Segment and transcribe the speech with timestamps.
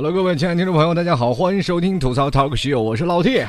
[0.00, 3.44] Hello，各位亲爱的听众朋友，大家好，欢迎收听吐槽 Talk Show，我是老 T。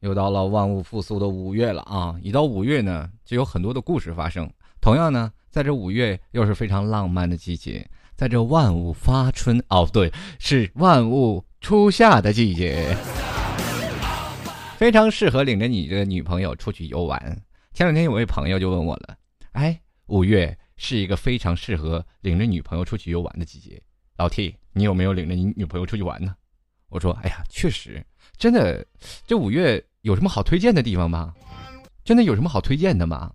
[0.00, 2.16] 又到了万物复苏的五月了啊！
[2.20, 4.50] 一到五月呢，就有很多的故事发生。
[4.80, 12.96] 同样呢，在这五月又是非常浪漫的季节，在这万物发春哦，对，是万物初夏的季节，
[14.76, 17.20] 非常适合领着你的女朋友出去游玩。
[17.72, 19.14] 前两天有位朋友就问我了，
[19.52, 20.58] 哎，五月。
[20.78, 23.82] 是一个非常适合领着女朋友出去游玩的季节，
[24.16, 26.34] 老 T，你有没有领着你女朋友出去玩呢？
[26.88, 28.02] 我说，哎呀，确实，
[28.38, 28.86] 真的，
[29.26, 31.34] 这五月有什么好推荐的地方吗？
[32.02, 33.30] 真的有什么好推荐的吗？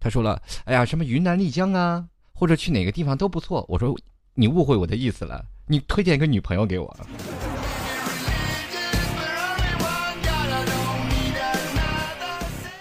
[0.00, 3.64] 他说了，哎呀，什么云南丽江啊，或者去哪个地方都不错。
[3.68, 3.96] 我说，
[4.34, 6.96] 你误会我的意思了，你推荐一个女朋友给我。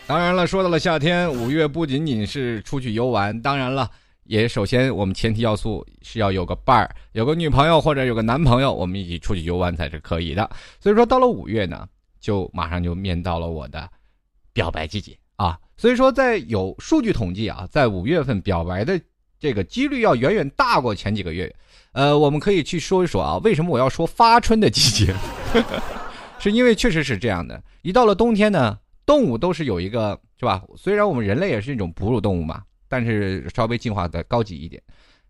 [0.07, 3.89] 当然了，说到了夏天，五月不仅仅是出去游玩，当然了，
[4.25, 10.47] 也首先我们前提要素是要有个伴儿，有个女朋友或者有个男朋友，我们一起出去游玩才是可以的。
[10.79, 11.87] 所以说，到了五月呢，
[12.19, 13.89] 就马上就面到了我的
[14.53, 15.57] 表白季节啊。
[15.75, 19.01] 所以说，在有数据统计啊，在五月份表白的
[19.39, 21.51] 这个几率要远远大过前几个月。
[21.93, 25.15] 呃，我们可以去说一说啊，为什么我要说发春的季节？
[26.37, 28.77] 是因为确实是这样的，一到了冬天呢。
[29.05, 30.63] 动物都是有一个，是吧？
[30.75, 34.81] 虽然我们人类也是一种哺乳动物嘛，但是稍微进化的高级一点。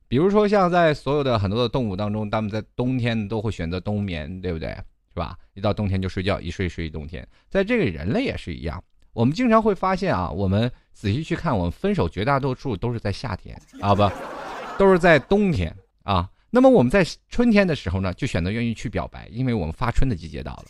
[0.07, 4.69] 比如说，像在所有的很多的动物当中，它们在冬天都会选择冬眠，对不对？
[5.13, 5.35] 是吧？
[5.53, 7.27] 一到冬天就睡觉，一睡睡一冬天。
[7.49, 14.09] 在这个人类也是一样，我们经常会发现啊，我们仔细去看，我们分手绝大多数都是在夏天啊，不，
[14.77, 16.29] 都是在冬天啊。
[16.49, 20.65] 那么我们在春天的时候呢，就选择愿意去表白，因为我们发春的季节到了。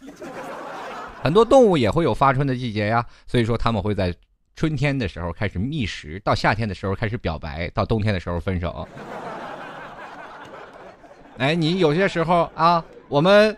[1.26, 4.14] 很多动物也会有发春的季节呀，所以说他们会在
[4.56, 8.88] 春天的时候开始觅食，到夏天的时候开始表白，到冬天的时候分手。
[11.40, 13.58] 哎，你有些时候啊，我们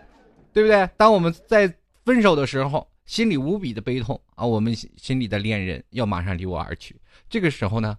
[0.50, 0.88] 对不对？
[0.96, 1.70] 当我们在
[2.06, 6.98] 分手的时候，心里无比的悲痛啊，我们心里的恋人要马上离我而去，
[7.28, 7.98] 这个时候呢，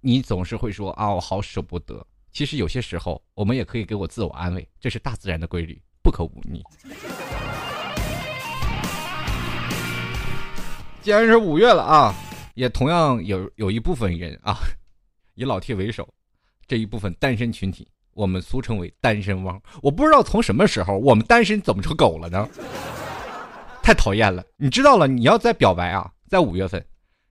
[0.00, 2.04] 你总是会说啊，我好舍不得。
[2.32, 6.64] 其实有些时候，我们也可以给我自我安慰，这是大自然的规律，不可忤逆。
[11.06, 12.12] 既然是五月了啊，
[12.54, 14.58] 也同样有有一部分人啊，
[15.36, 16.12] 以老 T 为首，
[16.66, 19.62] 这一部分单身群体，我们俗称为单身汪。
[19.82, 22.48] 我不知道从什么时候我们单身怎么成狗了呢？
[23.84, 24.44] 太讨厌了！
[24.56, 26.84] 你知道了，你要在表白啊，在五月份，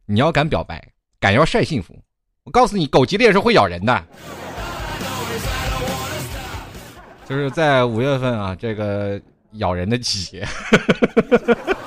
[0.05, 0.81] 你要敢表白，
[1.19, 2.01] 敢要晒幸福，
[2.45, 4.07] 我告诉你，狗急了也是会咬人的。
[7.25, 9.21] 就是在五月份啊，这个
[9.55, 10.47] 咬人的季节。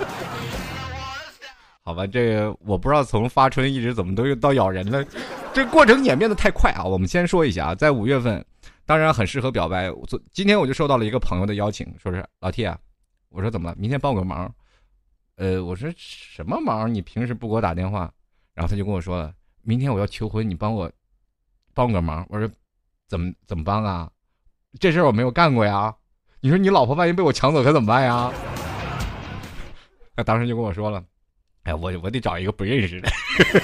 [1.89, 5.03] 好吧，这个我不知道从发春一直怎么都到咬人了，
[5.55, 6.85] 这过程演变的太快啊！
[6.85, 8.45] 我们先说一下啊，在五月份，
[8.85, 9.91] 当然很适合表白。
[10.07, 12.79] 昨今天我就收到了一个朋友的邀请，说是老 T 啊，
[13.31, 13.77] 我说怎么了？
[13.79, 14.55] 明天帮我个忙。
[15.37, 16.93] 呃，我说什么忙？
[16.95, 18.13] 你平时不给我打电话，
[18.53, 19.33] 然后他就跟我说了，
[19.63, 20.93] 明天我要求婚，你帮我
[21.73, 22.27] 帮个忙。
[22.29, 22.47] 我说
[23.09, 24.11] 怎么怎么帮啊？
[24.79, 25.95] 这事儿我没有干过呀。
[26.41, 28.31] 你说你老婆万一被我抢走可怎么办呀？
[30.15, 31.03] 他当时就跟我说了。
[31.69, 33.11] 哎，我我得找一个不认识的。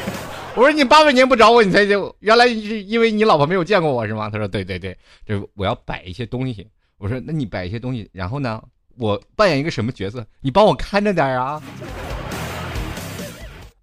[0.55, 4.29] 我说你八百年不找我，你才就原来是因为你老婆没有见过我是吗？
[4.29, 4.95] 他说对对对，
[5.25, 6.69] 就我要摆一些东西。
[6.99, 8.63] 我说那你摆一些东西，然后呢，
[8.99, 10.23] 我扮演一个什么角色？
[10.43, 11.63] 你帮我看着点啊。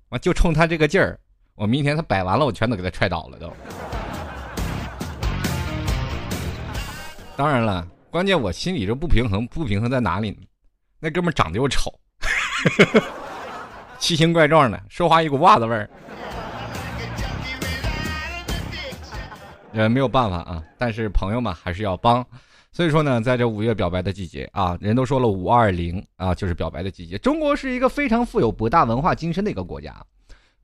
[0.10, 1.20] 我就冲他这个劲儿，
[1.56, 3.52] 我明天他摆完了，我全都给他踹倒了都。
[7.36, 10.38] 当然了，关键我心里这不平衡，不平衡在哪里呢？
[11.00, 11.92] 那哥们长得又丑。
[14.01, 15.88] 奇形怪状的，说话一股袜子味儿。
[19.73, 22.25] 呃，没有办法啊，但是朋友们还是要帮。
[22.71, 27.15] 所以说呢，在这五月表白的季节啊，人都说了五二零啊，就是表白的季节。
[27.19, 29.95] 中国是一个非常富有博大文化精深的一个国家。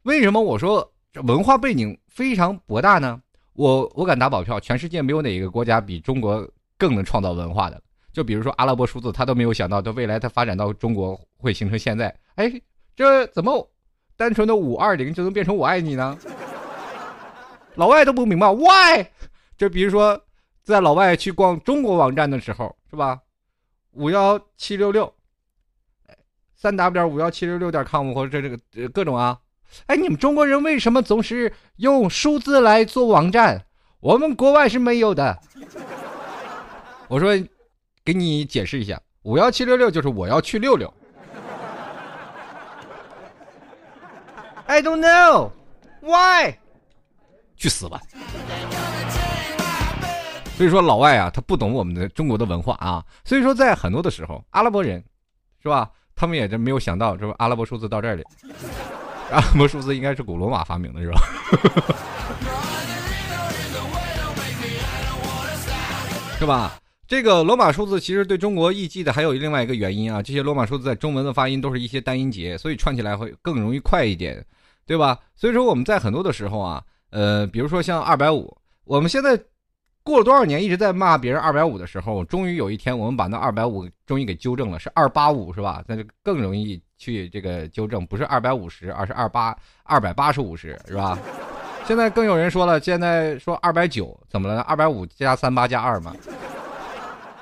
[0.01, 3.21] 为什么我说这文化背景非常博大呢？
[3.53, 6.43] 我我敢打保票，全世界没有哪一个国家比中国
[6.75, 7.79] 更能创造文化的。
[8.11, 12.11] 就比如说阿拉伯数字，他都没有想到，他未来他发展到中国会形成现在。
[12.33, 12.51] 哎。
[12.97, 13.69] 这怎么
[14.15, 16.17] 单纯的五二零就能变成我爱你呢？
[17.75, 19.05] 老外都不明白，why？
[19.55, 20.19] 就比如说，
[20.63, 23.21] 在老外去逛中国网站的时候，是吧？
[23.91, 25.13] 五幺七六六，
[26.55, 29.37] 三 w 点五幺七六六点 com 或者这这个各种啊，
[29.85, 33.63] 哎，你们中国人为什么总是用数字来做网站？
[33.99, 35.37] 我们国外是没有的。
[37.07, 37.31] 我说，
[38.03, 40.91] 给你解释一下，五幺七六六就是我要去六六。
[44.67, 45.49] I don't know
[46.01, 46.53] why，
[47.55, 48.01] 去死吧！
[50.57, 53.01] 所以说老外啊，他不懂我们的中国的文化啊。
[53.23, 55.01] 所以说在很多的时候，阿拉伯人，
[55.63, 55.89] 是吧？
[56.15, 58.23] 他们也真没有想到，这阿拉伯数字到这里，
[59.31, 61.21] 阿拉伯数字应该是古罗马发明的，是吧？
[66.39, 66.77] 是吧？
[67.07, 74.45] 这个罗马数字其实对中国易记的还有另外一个原因啊，这些罗马数字在中文的发音都是一些单音节，所以串起来会更容易快一点，
[74.87, 75.19] 对吧？
[75.35, 76.81] 所以说我们在很多的时候啊，
[77.11, 79.39] 呃，比如说像二百五，我们现在
[80.01, 85.83] 过了多少年一直在骂别人二百五的时候，终于有一天我们把那二百五终于给纠正了，是二八五是吧？
[85.85, 91.19] 那就更容易去这个纠正，不是二百五十，而是二八二百八十五十是吧？
[91.85, 94.61] 现在更有人说了，现在说二百九怎么了？
[94.61, 96.15] 二百五加三八加二嘛。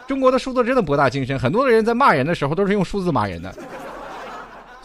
[0.07, 3.53] 中国的数字真的博大精深，很多的人在骂人的时候都是用数字骂人的。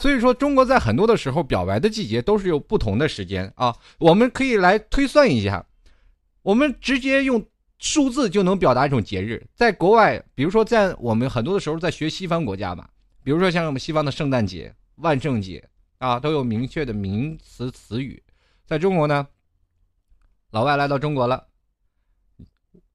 [0.01, 3.77] 所以说，中国在很多的时候表白的季节都是有不同的时间啊。
[3.99, 5.67] 我们可以来推算一下，
[6.41, 7.47] 我们直接用
[7.79, 9.47] 数字就能表达一种节日。
[9.55, 12.89] 在国外，比如说在我们很多的时候在学西方国家嘛，
[13.23, 15.69] 比如说像我们西方的圣诞节、万圣节
[15.99, 18.23] 啊，都有明确的名词词语。
[18.67, 19.29] 在中国呢？
[20.51, 21.47] 老外来到中国了，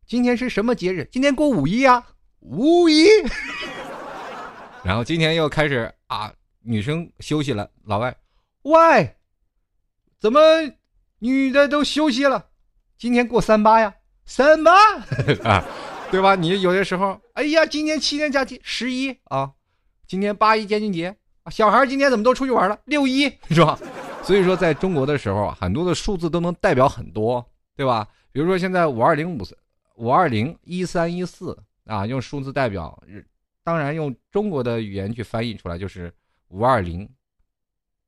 [0.08, 1.08] 今天是什么节日？
[1.12, 2.04] 今天过五一啊，
[2.40, 3.06] 五一。
[4.84, 6.34] 然后今天又开始啊，
[6.66, 7.70] 女生休息了。
[7.84, 8.16] 老外，
[8.64, 9.16] 喂，
[10.20, 10.40] 怎么
[11.20, 12.48] 女的都休息了？
[12.98, 13.94] 今天过三八呀，
[14.26, 14.74] 三八
[15.46, 15.64] 啊，
[16.10, 16.36] 对吧？
[16.36, 19.52] 你有些时候，哎呀，今天七天假期，十一啊，
[20.08, 21.16] 今天八一建军节，
[21.52, 22.80] 小孩今天怎么都出去玩了？
[22.86, 23.78] 六一是吧？
[24.24, 27.46] 所以说，在中国的时候很多的数字都能代表很多，
[27.76, 28.08] 对吧？
[28.32, 29.44] 比如说现在五二零五
[29.98, 33.00] 五二零一三一四啊，用数字代表，
[33.64, 36.12] 当然用中国的语言去翻译出来就是
[36.56, 37.10] 五二零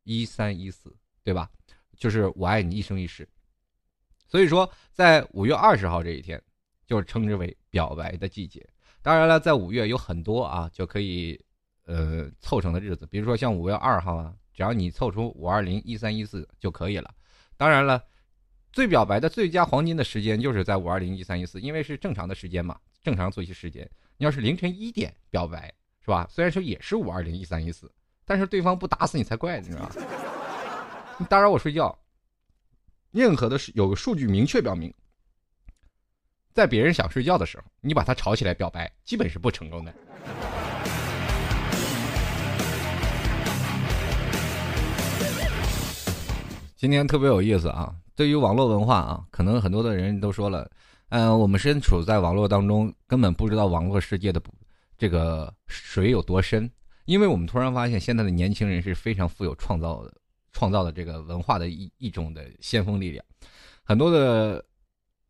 [0.04, 1.50] 一三一四，对吧？
[1.98, 3.28] 就是我爱你一生一世。
[4.26, 6.42] 所以说，在五月二十号这一天，
[6.86, 8.66] 就称之为表白的季节。
[9.02, 11.38] 当然了，在五月有很多啊，就可以
[11.84, 14.34] 呃凑成的日子，比如说像五月二号啊。
[14.54, 17.14] 只要你凑出五二零一三一四就可以了。
[17.58, 18.04] 当然了，
[18.72, 23.88] 最表白的最佳黄金的时间就是在五二零一三一四，因为是正常的时间嘛，正常作息时间。
[24.18, 25.72] 你要是凌晨一点表白，
[26.02, 26.28] 是吧？
[26.28, 27.92] 虽然说也是五二零一三一四，
[28.29, 29.95] 但是对方不打死你才怪，你知道吧？
[31.18, 31.97] 你打扰我睡觉。
[33.12, 34.94] 任何的有个数据明确表明，
[36.53, 39.94] 在别人想睡觉的时候，你把他吵起来表白，基本是不成功的。
[46.75, 47.95] 今天特别有意思啊！
[48.13, 50.69] 对于网络文化啊，可能很多的人都说了，
[51.09, 54.41] 嗯，我们身处在网络当中，根本不知道网络世界的
[54.97, 56.69] 这个水有多深。
[57.07, 60.13] 因为我们突然发现，现在的年轻人是非常富有创造的、
[60.51, 63.24] 创造的这个文化的一一种的先锋力量。
[63.81, 64.63] 很多的，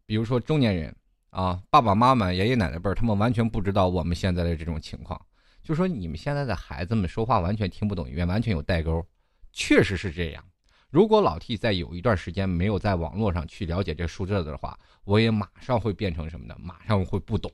[0.08, 0.94] 比如说中年人
[1.30, 5.24] 啊，爸爸妈妈、爷爷奶奶辈儿，他们完全不知道我们现在的这种情况，
[5.62, 9.06] 就说你们现在的孩子们说话完全听不懂，语言完全有代沟，
[9.54, 10.44] 确实是这样。
[10.90, 16.56] 如果老 T 在有一段时间没有在网络上去了解这数字的话，我也马上会变成什么呢？
[16.60, 17.52] 马上会不懂，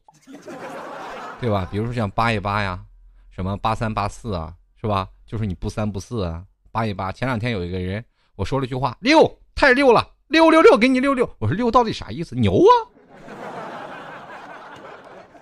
[1.41, 1.67] 对吧？
[1.69, 2.85] 比如说像八一八呀，
[3.35, 5.09] 什么八三八四啊，是吧？
[5.25, 7.11] 就是你不三不四啊，八一八。
[7.11, 11.27] 前两天有一个人，我说了句话，六太六了，六六六，给你六六。
[11.39, 12.35] 我说六到底啥意思？
[12.35, 12.71] 牛啊，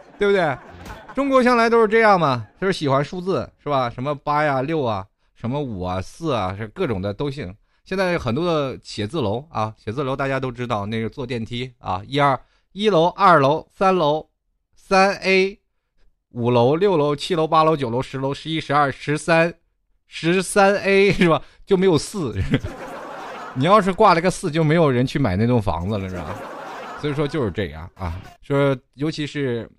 [0.18, 0.58] 对不对？
[1.14, 3.90] 中国向来都是这样嘛，就是喜欢数字，是吧？
[3.90, 5.06] 什么八呀、六啊，
[5.36, 7.54] 什么五啊、四啊，是各种的都行。
[7.84, 12.40] 现在很多的写字楼啊，写字楼大家都知道，那个坐电梯啊，一二
[12.72, 14.30] 一楼、二楼、三楼、
[14.74, 15.60] 三 A、
[16.32, 19.54] 五楼、六楼、七楼、八楼、九楼、十楼、十一、十二、十三、
[20.08, 21.42] 十三 A 是吧？
[21.66, 22.36] 就没有四。
[23.56, 26.36] 你要是挂了个四，就没有人去买那栋房子了，是吧？
[27.00, 28.22] 所以说就是这样啊。
[28.42, 29.70] 说尤其是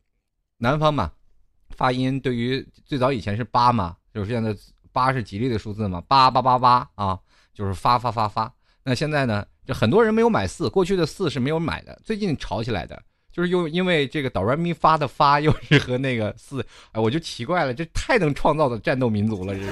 [0.58, 1.10] 南方嘛，
[1.70, 4.54] 发音对于最早以前是八嘛，就是现在
[4.92, 7.18] 八是吉利的数字嘛，八八八八啊。
[7.54, 8.50] 就是发发发发，
[8.82, 9.44] 那现在呢？
[9.66, 12.98] 就很多人没有买四，过去的四是没有买的，最近炒起来的，
[13.32, 19.68] 就是又因为这个哆来咪发的发又是和那个四，哎，我就奇怪了，这太能创造的战斗民族了，这是。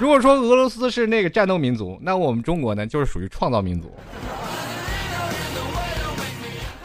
[0.00, 3.92] 如果说俄罗斯是那个战斗民族，那我们中国呢，就是属于创造民族。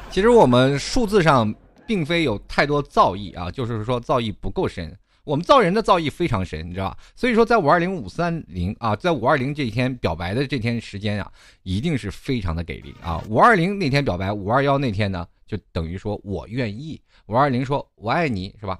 [0.09, 1.53] 其实我们数字上
[1.85, 4.91] 并非有太多造诣啊，就是说造诣不够深。
[5.23, 6.97] 我们造人的造诣非常深，你知道吧？
[7.15, 11.31] 所以说，在五二零五三零啊，在五二零这一天表白的这天时间啊，
[11.63, 13.23] 一定是非常的给力啊！
[13.29, 17.01] 五二零那天表白，五二幺那天呢，就等于说我愿意。
[17.27, 18.77] 五二零说我爱你是吧？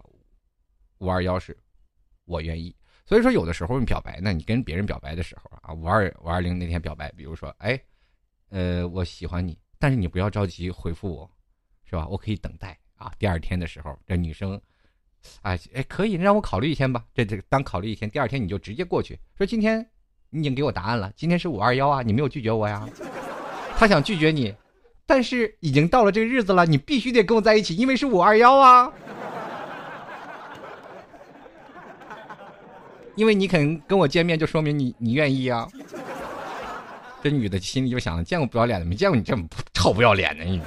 [0.98, 1.58] 五二幺是
[2.26, 2.76] 我愿意。
[3.06, 7.80] 所以说，有的时候你表白，那你跟别人表白的时候啊，五二五二零那天表白，比如说，哎，
[8.50, 11.32] 呃，我喜欢你，但是你不要着急回复我，
[11.86, 12.06] 是吧？
[12.08, 12.78] 我可以等待。
[12.96, 14.60] 啊，第二天的时候，这女生，
[15.42, 17.04] 哎哎，可以让我考虑一天吧？
[17.14, 19.86] 这这当考虑一天，第二天你就直接过去说今天
[20.30, 22.88] 你已经给我答案了，今天是五二幺啊，你没有拒绝我呀？
[23.78, 24.54] 他想拒绝你，
[25.06, 28.92] 但是已经到了这个日子了，你必须得跟我在一起，因为是五二幺啊。
[33.16, 35.68] 因为你肯跟我见面，就说明你你愿意啊。
[37.22, 40.60] 这女的心里就想：见过不要脸的，没见过你这么臭不要脸的，你。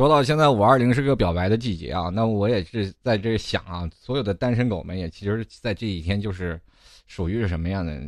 [0.00, 6.58] 说到现在五二零是个表白的季节啊，那我也是在这想啊，所有的单身狗们也其实，在这几天就是
[7.06, 8.00] 属于是什么样的？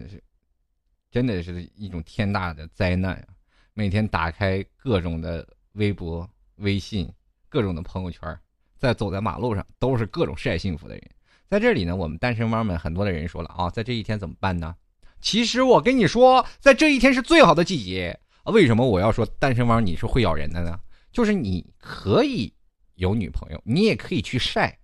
[1.11, 3.37] 真的是一种天大的灾难啊！
[3.75, 5.47] 每天打开各种的。
[5.73, 7.13] 微博、微信，
[7.51, 8.39] 各种的朋友圈，
[8.79, 11.11] 在走在马路上都是各种晒幸福的人。
[11.47, 14.75] 在这里呢，我们单身汪们很多的人说了啊，在这一天怎么办呢？
[15.21, 18.19] 其实我跟你说，在这一天是最好的季节。
[18.47, 20.81] 为什么我要说单身汪你是会咬人的呢？
[21.12, 22.52] 就是你可以
[22.95, 24.78] 有女朋友，你也可以去晒，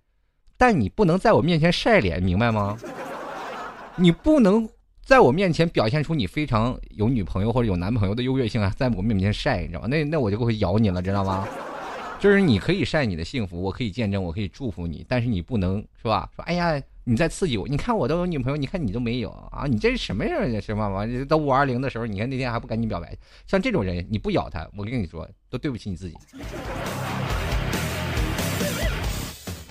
[0.57, 2.77] 但你不能在我面前晒脸，明白吗？
[3.95, 4.69] 你不能。
[5.03, 9.87] 在我面前表现出你非常有女朋友或者有男朋友的优越性啊，在我面前晒，你知道吗？
[9.87, 11.47] 那那我就会咬你了，知道吗？
[12.19, 16.29] 就是你可以晒你的幸福，我可以见证，我可以祝福你，但是你不能是吧？
[16.35, 16.79] 说哎呀，
[17.09, 19.65] 你在刺激我，你看我都有女朋友，你看你都没有啊？
[19.67, 20.61] 你这是什么人？
[20.61, 23.17] 什么玩到五二零的时候，你看那天还不赶紧表白？
[23.47, 26.15] 像这种人，你不咬他，我跟你说，都对不起你自己。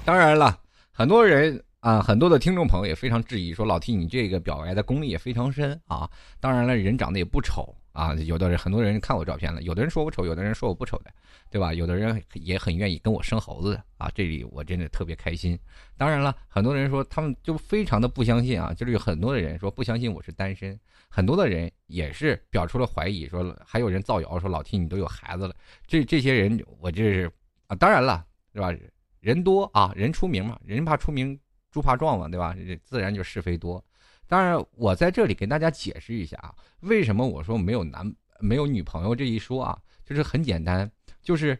[0.04, 0.58] 当然了，
[0.90, 1.62] 很多人。
[1.80, 6.10] 啊，很多的听众朋友也非常质疑，说老 T 你这个表白的功力也非常深啊。
[6.40, 8.14] 当然了，人长得也不丑啊。
[8.14, 11.10] 有的人很多人看我照片了，有的人说我丑，有的人说我不丑的，
[11.50, 11.74] 对吧？
[11.74, 14.10] 有的人也很愿意跟我生猴子的啊。
[14.14, 15.58] 这里我真的特别开心。
[15.96, 20.78] 当然了，很多人说他们就非常的不相信啊，就是有很多的人说不相信我是单身，
[21.08, 25.54] 很多的人也是表出了怀疑，说还有人造谣说老 T 你都有孩子了。
[25.86, 27.30] 这这些人我这是
[27.66, 28.24] 啊，当然了，
[28.54, 28.72] 是吧？
[29.20, 31.38] 人多啊，人出名嘛，人怕出名。
[31.70, 32.56] 猪怕壮嘛，对吧？
[32.82, 33.84] 自然就是非多。
[34.28, 40.88] 当然，我在这里跟大家解释一下啊，为什么我说没有男没有女朋友这一说啊，就是很简单，
[41.22, 41.58] 就是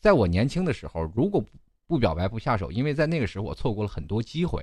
[0.00, 1.42] 在我年轻的时候，如果
[1.86, 4.62] 不表白不下手，因为在那个时候我错过了很多机会，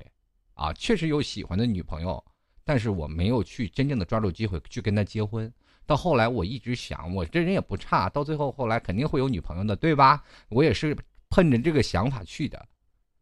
[0.53, 2.23] 啊，确实有喜欢的女朋友，
[2.63, 5.51] 但是我没有去真正的抓住机会去跟她结婚。
[5.85, 10.23] 到后来，我一直想，我这人也不差，到最后后来肯定会有女朋友的，对吧？
[10.49, 10.95] 我也是
[11.29, 12.67] 奔着这个想法去的，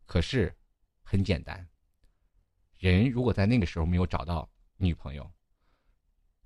[0.06, 0.54] 可是。
[1.12, 1.68] 很简单，
[2.80, 5.30] 人如果在那个时候没有找到女朋友，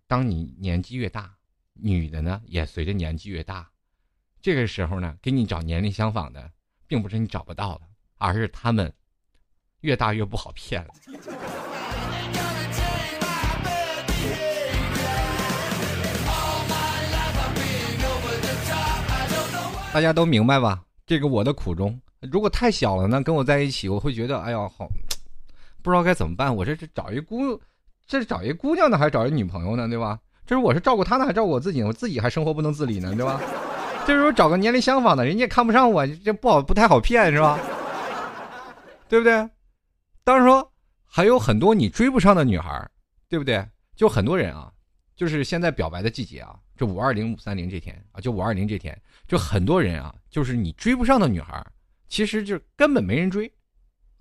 [0.07, 1.31] 当你年纪越大，
[1.73, 3.69] 女的呢也随着年纪越大，
[4.41, 6.51] 这个时候呢，给你找年龄相仿的，
[6.87, 7.81] 并不是你找不到了，
[8.17, 8.91] 而是他们
[9.81, 10.89] 越大越不好骗了。
[19.93, 20.83] 大家都明白吧？
[21.05, 22.01] 这个我的苦衷。
[22.21, 24.89] 如果太小了呢，跟我在一起，我会觉得，哎呀，好，
[25.83, 26.55] 不知道该怎么办。
[26.55, 27.61] 我这是找一姑，
[28.07, 30.17] 这是找一姑娘呢，还是找一女朋友呢，对吧？
[30.45, 31.83] 这是我是照顾她呢，还是照顾我自己？
[31.83, 33.39] 我自己还生活不能自理呢，对吧？
[34.07, 37.59] 这时候找个年龄相仿的，人家也看不上我，这不好，不太好骗，是吧？
[39.07, 39.47] 对不对？
[40.23, 40.71] 当然说
[41.05, 42.89] 还有很多你追不上的女孩，
[43.29, 43.65] 对不对？
[43.95, 44.71] 就很多人啊，
[45.15, 51.65] 就是现在表白的季节啊，这五二零、五三零这天啊，就五二零这天，就很多人啊，就是你追不上的女孩。
[52.09, 53.51] 其实就根本没人追，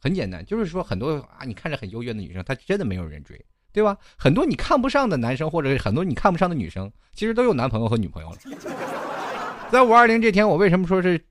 [0.02, 3.40] 很简单，就是说很多啊，你看着很优越的女生，她真的没有人追，
[3.72, 3.96] 对吧？
[4.16, 8.36] 很多你看不上的男生，或者很多你看不上的女生，其实都有男朋友和女朋友了。
[9.70, 11.24] 在五二零这天，我为什么说是，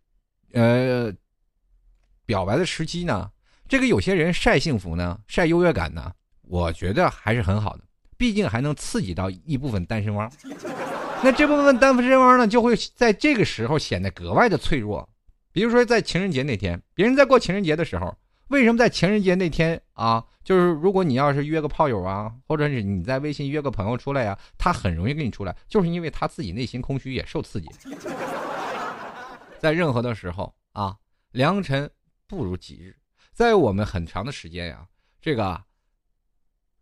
[0.54, 1.14] 呃，
[2.26, 3.30] 表白的时机呢？
[3.68, 6.10] 这个有些人晒幸福呢，晒优越感呢，
[6.44, 7.84] 我觉得还是很好的，
[8.18, 10.32] 毕竟还能刺激到一部分单身汪。
[11.24, 15.08] 那这部分单身汪呢，就会在这个时候显得格外的脆弱。
[15.54, 18.18] 比如说，在情人节那天，别人在过情人节的时候，
[18.52, 20.26] 为什么在情人节那天啊？
[20.44, 27.70] 就是如果你要是约个炮友啊，或者是你在微信约个朋友出来呀，他很容易跟你出来，就是因为他自己内心空虚，也受刺激。
[29.58, 30.98] 在任何的时候啊，
[31.32, 31.90] 良辰
[32.28, 32.94] 不如吉日，
[33.32, 34.86] 在我们很长的时间呀，
[35.22, 35.64] 这个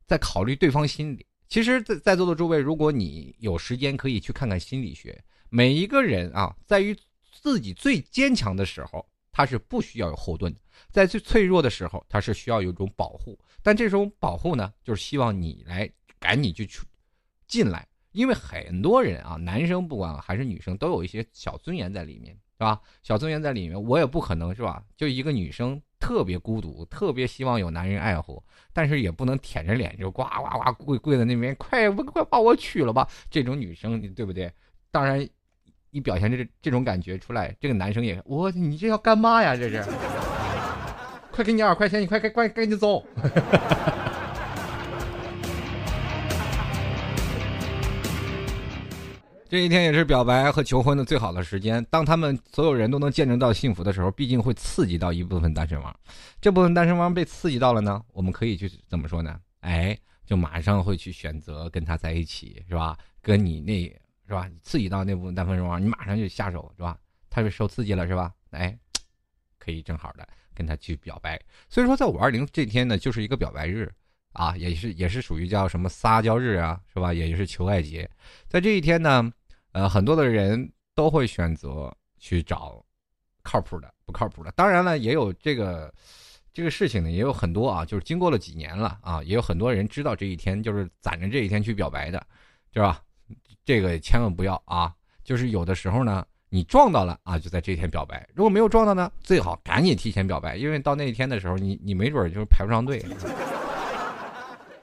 [0.07, 1.23] 在考虑对方心理。
[1.47, 5.23] 其实，在在座的诸位，如果你有时间，可以去看看心理学。
[5.49, 6.97] 每一个人啊，在于。
[7.41, 9.07] 自己最坚强的时候，
[9.39, 10.59] 他是不需要有后盾的；
[10.91, 13.39] 在最脆弱的时候，他是需要有一种保护。
[13.63, 16.67] 但这种保护呢，就是希望你来赶紧去
[17.47, 22.81] 进来，因为很多人啊，男生不管还是女生，都有一些小尊严在里面，是吧？
[23.01, 24.83] 小尊严在里面，我也不可能是吧？
[24.97, 28.43] 就一个女生特别孤独，特别希望有男人爱护，
[28.73, 33.09] 但是也不能舔着脸就呱呱呱跪跪在那边，快快把我娶了吧！
[33.31, 34.51] 这种女生，对不对？
[34.91, 35.25] 当然，
[35.91, 39.55] 你表现这这种感觉出来，这个男生也我你这要干嘛呀？
[39.55, 39.83] 这是，
[41.31, 43.05] 快给你二块钱，你快快快赶紧走。
[49.49, 51.83] 这一天也是表白和求婚的最好的时间。
[51.89, 55.99] 当他们所有人都能见证到幸福的时候，毕竟会刺激到一部分单身汪。
[56.39, 59.39] 这部分单身汪被刺激到了呢，我们可以去怎么说呢？
[59.61, 62.95] 哎，就马上会去选择跟他在一起，是吧？
[63.23, 64.49] 跟你那，是吧？
[64.61, 66.97] 刺激到那部分单身汪，你马上就下手，是吧？
[67.29, 68.33] 他就受刺激了，是吧？
[68.51, 68.77] 哎，
[69.57, 71.37] 可以正好的跟他去表白。
[71.67, 73.91] 所以说，在五二零这天呢，就是一个表白日。
[74.33, 77.11] 啊，也是也是属于叫什么撒娇日啊，是吧？
[77.11, 78.07] 也就是求爱节，
[78.47, 79.29] 在这一天呢，
[79.71, 82.85] 呃，很多的人都会选择去找
[83.41, 84.51] 靠谱的、不靠谱的。
[84.51, 85.91] 当然了，也有这个
[86.53, 92.23] 这个事情呢，也有很多啊，就是经过了几年了啊，也有很多人知道这一天，就是攒着这一天去表白的，
[92.71, 93.01] 是吧？
[93.69, 94.91] 这个千万不要啊！
[95.23, 102.99] 就是有的时候呢，你撞到了啊，就在这一天表白；如果没有撞到呢，最好赶紧提前表白，因为到那一天的时候，你你没准就是排不上队。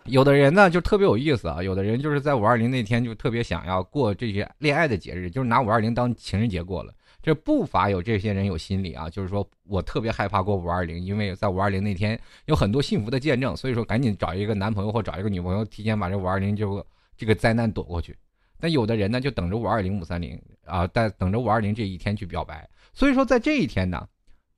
[0.04, 6.94] 有的人呢就特别有意思啊，有的人就是在五二零那天就特别想要过这些恋爱的节日，就是拿五二零当情人节过了。
[7.20, 18.16] 这不乏有这些人有心理啊，就是说我特别害怕过五二零，因为在五二零那天有很多幸福的见证，所以说赶紧找一个男朋友或找一个女朋友，提前把这五二零就这个灾难躲过去。
[18.58, 22.68] 那有的人呢就等着五二零五三零啊，在等着五二零这一天去表白。
[22.92, 24.06] 所以说在这一天呢，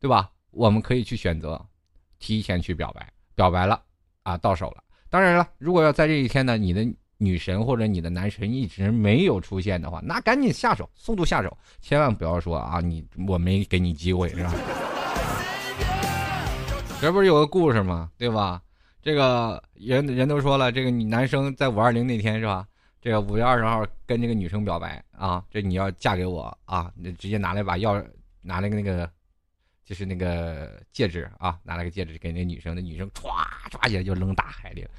[0.01, 0.31] 对吧？
[0.51, 1.61] 我们可以去选择
[2.19, 3.83] 提前去表白，表白了
[4.23, 4.83] 啊，到手了。
[5.11, 6.87] 当然了，如果要在这一天呢，你的
[7.17, 14.55] 女神或者你的男神一直没有出现的话，那赶紧下手，速度下手，千万不要说啊，你我没给你机会是吧？
[17.01, 18.11] 这不是有个故事吗？
[18.17, 18.61] 对吧？
[19.01, 22.67] 这个人人都说了，这个你男生在五二零那天是吧？
[23.01, 28.05] 这个五月二十号跟那个女生表白啊，这你要嫁给我啊，你直接拿来把钥，
[28.43, 29.11] 拿来个那个。
[29.85, 33.33] 就是那个戒指啊，拿了个戒指给那女生，那女生歘
[33.71, 34.91] 抓起来就扔大海里了。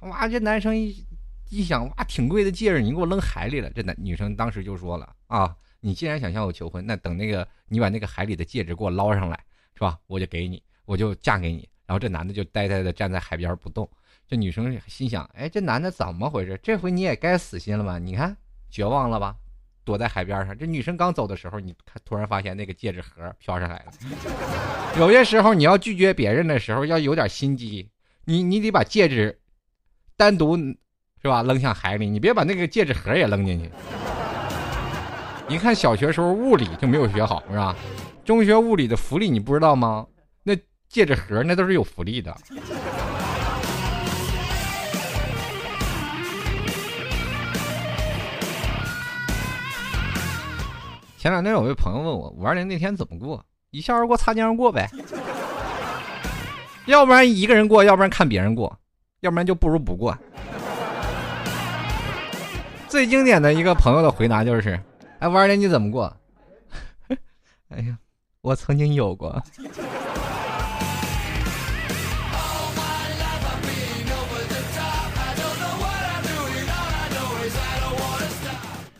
[0.00, 1.02] 哇，这男生一
[1.48, 3.70] 一想，哇，挺贵的戒指，你给我扔海里了。
[3.70, 9.98] 这男女生当时就说了啊，你既然想向我求婚，那等那个你把那个海里的戒指给我捞上来，是吧？
[10.08, 11.66] 我就给你，我就嫁给你。
[11.86, 13.88] 然后这男的就呆呆的站在海边不动。
[14.28, 16.58] 这女生心想，哎，这男的怎么回事？
[16.62, 17.98] 这回你也该死心了吧？
[17.98, 18.36] 你看，
[18.70, 19.36] 绝望了吧？
[19.84, 23.92] 躲在海边上，这女生刚走的时候，你看突然发现那个戒指盒飘上来了。
[24.98, 27.86] 有些时候你要拒绝别人的时候要有点心机，
[28.24, 29.38] 你你得把戒指
[30.16, 33.70] 单独是吧扔向海里，你别把那个戒指盒也扔进去。
[35.46, 37.76] 你看小学时候物理就没有学好是吧？
[38.24, 40.06] 中学物理的福利你不知道吗？
[40.42, 40.56] 那
[40.88, 42.34] 戒指盒那都是有福利的。
[51.24, 54.86] 前两天有位朋友问我五二零那天怎么过，一笑而过，擦肩而过呗。
[56.84, 58.78] 要不然一个人过，要不然看别人过，
[59.20, 60.14] 要不然就不如不过。
[62.88, 64.78] 最经典的一个朋友的回答就是
[65.18, 66.14] ：“哎，五二零你怎么过？”
[67.72, 67.96] 哎呀，
[68.42, 69.42] 我曾经有过。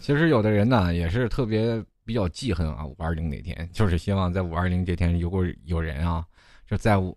[0.00, 1.84] 其实有的人呢，也是特别。
[2.04, 6.24] 比较记恨啊，五二零那天就是希望在五二零这天有个有人啊，
[6.66, 7.16] 就在我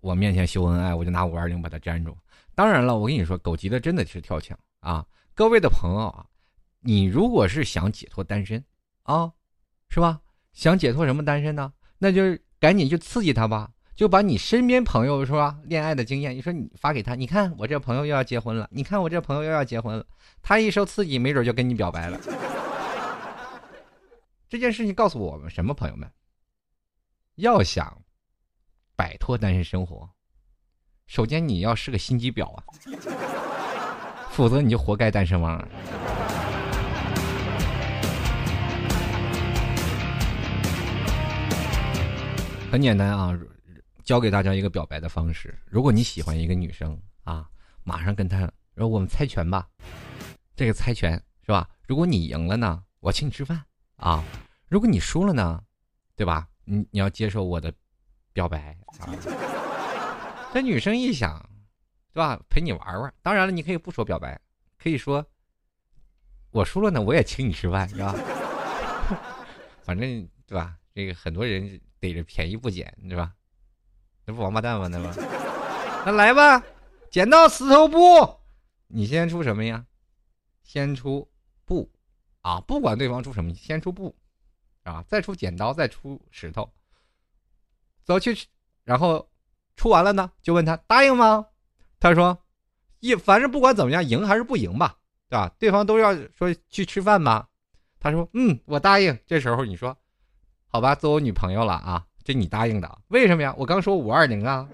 [0.00, 2.16] 我面前秀恩爱，我就拿五二零把他粘住。
[2.54, 5.04] 当然了，我跟你说，狗急的真的是跳墙啊！
[5.34, 6.26] 各位的朋友啊，
[6.80, 8.64] 你如果是想解脱单身
[9.02, 9.32] 啊，
[9.88, 10.20] 是吧？
[10.52, 11.72] 想解脱什么单身呢？
[11.98, 20.06] 那就赶紧去刺激他吧，就把你身边朋友是吧，恋爱的经验，你说你发给他，你看我这朋友又要结婚了，你看我这朋友又要结婚了，
[20.40, 22.18] 他一受刺激，没准就跟你表白了。
[24.48, 26.08] 这件事情告诉我们什么，朋友们？
[27.34, 28.00] 要想
[28.94, 30.08] 摆脱单身生活，
[31.08, 32.64] 首先你要是个心机婊啊，
[34.30, 35.58] 否则你就活该单身汪。
[42.70, 43.36] 很简单啊，
[44.04, 47.50] 教给大家一个表白的方式：如果你喜欢一个女生啊，
[47.82, 48.38] 马上跟她，
[48.74, 49.68] 然后我们猜拳吧。
[50.54, 51.68] 这个猜拳是吧？
[51.88, 53.64] 如果你赢了呢，我请你吃饭。
[53.96, 54.22] 啊，
[54.68, 55.62] 如果你输了呢，
[56.14, 56.48] 对吧？
[56.64, 57.72] 你你要接受我的
[58.32, 59.08] 表白啊。
[60.52, 61.48] 这女生一想，
[62.12, 62.40] 对吧？
[62.48, 63.14] 陪你玩玩。
[63.22, 64.40] 当然了，你可以不说表白，
[64.78, 65.24] 可以说
[66.50, 68.14] 我输了呢，我也请你吃饭，是吧？
[69.82, 70.76] 反正对吧？
[70.94, 73.32] 这个很多人逮着便宜不捡，对吧？
[74.24, 74.88] 那不王八蛋吗？
[74.88, 75.20] 那不，
[76.04, 76.62] 那来吧，
[77.10, 77.98] 剪刀石头布，
[78.88, 79.86] 你先出什么呀？
[80.62, 81.30] 先出，
[82.46, 84.14] 啊，不管对方出什么，先出布，
[84.84, 86.72] 啊，再出剪刀，再出石头，
[88.04, 88.38] 走去，
[88.84, 89.28] 然后
[89.74, 91.44] 出完了呢，就问他答应吗？
[91.98, 92.38] 他说，
[93.00, 94.96] 一反正不管怎么样，赢还是不赢吧，
[95.28, 95.52] 对吧？
[95.58, 97.48] 对方都要说去吃饭吗？
[97.98, 99.18] 他说，嗯，我答应。
[99.26, 99.98] 这时候你说，
[100.68, 102.06] 好吧，做我女朋友了啊。
[102.22, 102.98] 这你答应的？
[103.08, 103.52] 为什么呀？
[103.58, 104.68] 我刚说五二零啊，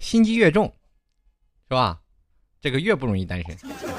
[0.00, 0.72] 心机越重，
[1.68, 2.00] 是吧？
[2.60, 3.97] 这个越不容易单身。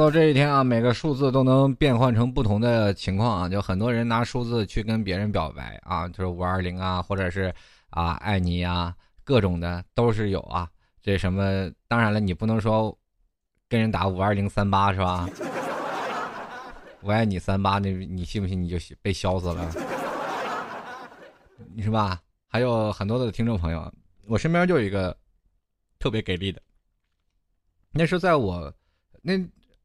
[0.00, 7.54] 到这一天啊，每个数字都能变换成不同的情况啊，就很多人拿数字去跟别人表白啊，就是五二零啊，或者是
[7.90, 10.66] 啊爱你啊，各种的都是有啊。
[11.02, 11.70] 这什么？
[11.86, 12.96] 当然了，你不能说
[13.68, 15.28] 跟人打五二零三八是吧？
[17.02, 19.70] 我爱你三八，那你信不信你就被削死了？
[21.78, 22.18] 是吧？
[22.48, 23.92] 还有很多的听众朋友，
[24.26, 25.14] 我身边就有一个
[25.98, 26.62] 特别给力的，
[27.92, 28.72] 那是在我
[29.20, 29.38] 那。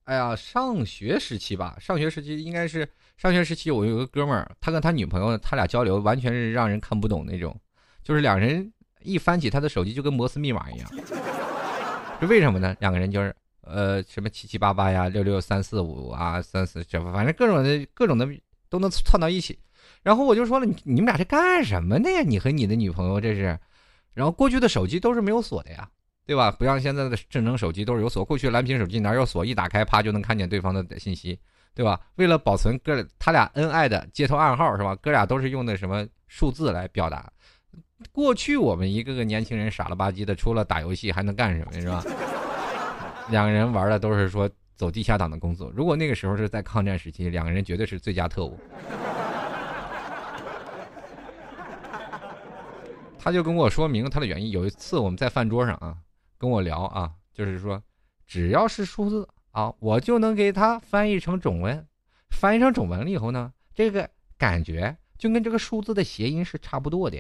[0.05, 2.87] 哎呀，上学时期吧，上学时期应该是
[3.17, 3.71] 上学时期。
[3.71, 7.59] 我有个哥们儿，他跟他女朋友，他俩交流完全是让人看不懂那种，
[8.03, 10.89] 就是两人一翻起他的手机就跟摩斯密码一样。
[12.21, 12.75] 这为什么呢？
[12.79, 18.27] 两个人就是呃什么七七八八呀，六六三四五啊，三四这反正各种的各种的
[18.69, 19.57] 都能串到一起。
[20.03, 22.21] 然后我就说了，你你们俩这干什么的呀？
[22.21, 23.59] 你和你的女朋友这是？
[24.13, 25.89] 然后过去的手机都是没有锁的呀。
[26.25, 26.49] 对吧？
[26.51, 29.45] 不像现在的智能手机都是有锁，过去蓝屏手机哪有锁？
[29.45, 31.39] 一打开，啪就能看见对方的信息，
[31.73, 31.99] 对吧？
[32.15, 34.95] 为了保存哥他俩恩爱的接头暗号是吧？
[34.95, 37.31] 哥俩都是用的什么数字来表达？
[38.11, 42.03] 过去我们一个个年轻人傻了吧唧的，除了打游戏还能干什么是吧？
[43.29, 45.71] 两个人玩的都是说走地下党的工作。
[45.75, 48.59] 如果那个时候是在抗战时期，两个人绝对是最佳特务。
[53.17, 54.51] 他就跟我说明他的原因。
[54.51, 55.95] 有一次我们在饭桌上啊。
[56.37, 57.81] 跟我聊啊，就是说，
[58.25, 61.85] 只要是数字啊，我就能给他翻译成中文。
[62.29, 67.17] 翻译成中文了以后呢，这个感觉就跟这个数字的谐音是差不多的。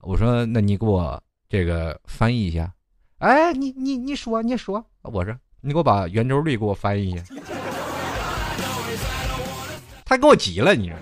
[0.00, 2.72] 我说，那你给我这个翻译一下。
[3.18, 7.24] 哎，你你你说你说，我说你给我把圆周率给我翻译一下。
[10.04, 10.96] 他给我急了，你说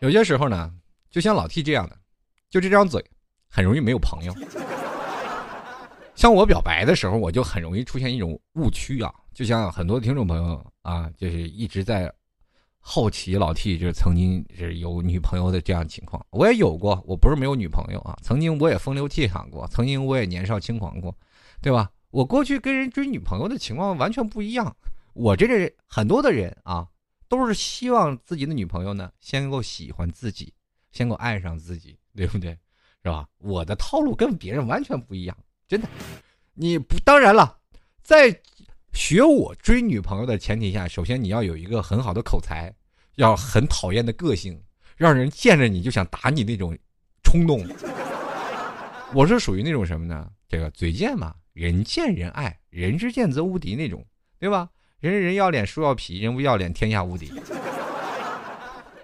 [0.00, 0.72] 有些时候呢，
[1.10, 1.96] 就像老 T 这样的，
[2.48, 3.04] 就这张嘴，
[3.50, 4.34] 很容易没有朋友。
[6.14, 9.12] 像我表白的时候，我就很容易出现一种误区啊。
[9.34, 12.12] 就像很多听众朋友啊，就是一直在
[12.78, 16.24] 好奇老 T 就是曾经是有女朋友的这样情况。
[16.30, 18.16] 我也有过，我不是没有女朋友啊。
[18.22, 21.12] 曾经我也风流倜傥过，曾经我也年少轻狂过，
[21.60, 21.90] 对吧？
[22.10, 24.76] 我过去跟人追女朋友的情况完全不一样。
[25.14, 26.86] 我这个人很多的人啊。
[27.28, 30.52] 都是希望自己的女朋友呢，先够喜欢自己，
[30.90, 32.58] 先够爱上自己，对不对？
[33.04, 33.28] 是吧？
[33.38, 35.36] 我的套路跟别人完全不一样，
[35.68, 35.88] 真的。
[36.54, 37.58] 你不当然了，
[38.02, 38.40] 在
[38.92, 42.74] 学我追女朋友的前提下，首先你要有一个很好的口才，
[43.14, 44.60] 要很讨厌的个性，
[44.96, 46.76] 让人见着你就想打你那种
[47.22, 47.64] 冲动。
[49.14, 50.30] 我是属于那种什么呢？
[50.48, 54.04] 这个嘴贱嘛，人见人爱，人之见则无敌那种，
[54.38, 54.68] 对吧？
[55.00, 57.32] 人人要脸，树要皮，人不要脸，天下无敌。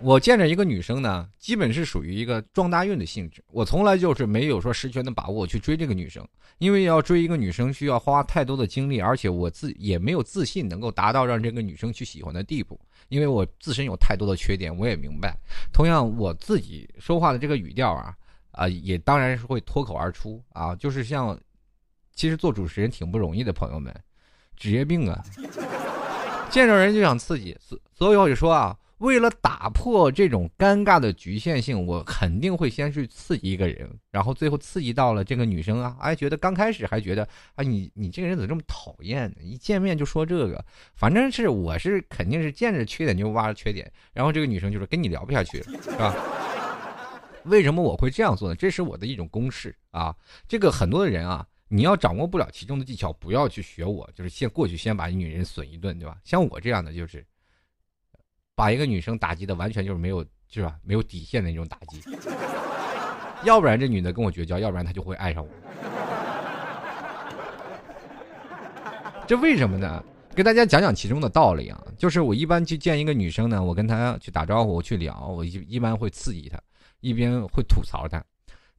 [0.00, 3.42] 我见着一个女生呢，基本是属于一个撞大运的性质。
[3.46, 6.26] 我从来就是没有说十全的把握去追这个女生，
[6.58, 12.78] 因为要追一个女生需要花太多的精力，而且我自也没有自信能够达到让这个女生去喜欢的地步，
[13.08, 15.34] 因为我自身有太多的缺点，我也明白。
[15.72, 18.14] 同样，我自己说话的这个语调啊，
[18.50, 21.38] 啊，也当然是会脱口而出啊，就是像，
[22.14, 23.94] 其实做主持人挺不容易的，朋友们，
[24.56, 25.24] 职业病啊。
[26.54, 39.38] 见着人就想刺激，所所以我就说啊，为了打破这种尴尬的局限性，我肯定会先去刺激一个人，然后最后刺激到了这个女生啊，哎，觉得刚开始还觉得啊，你你这个人怎么这么讨厌呢？
[39.42, 40.64] 一见面就说这个，
[40.94, 46.14] 反正是我是肯定是见着缺点就挖着缺点，然后这个女生就是跟你聊不下去了，是吧？
[47.46, 48.54] 为什么我会这样做呢？
[48.54, 50.14] 这是我的一种公式啊，
[50.46, 51.44] 这个很多的人啊。
[51.74, 56.16] 你要掌握不了其中的技巧，不要去学我，就是先过去先把女人损一顿，对吧？
[56.22, 57.26] 像我这样的就是，
[58.54, 60.78] 把一个女生打击的完全就是没有，是吧？
[60.84, 62.00] 没有底线的那种打击。
[63.42, 65.50] 要不然这女的跟我绝交，要不然她就会爱上我。
[69.26, 70.00] 这为什么呢？
[70.32, 71.84] 给大家讲讲其中的道理啊。
[71.98, 76.56] 就是我一般去见一个女生呢，我跟她去打招呼我去聊，我一一般会刺激她，
[77.00, 78.24] 一边会吐槽她，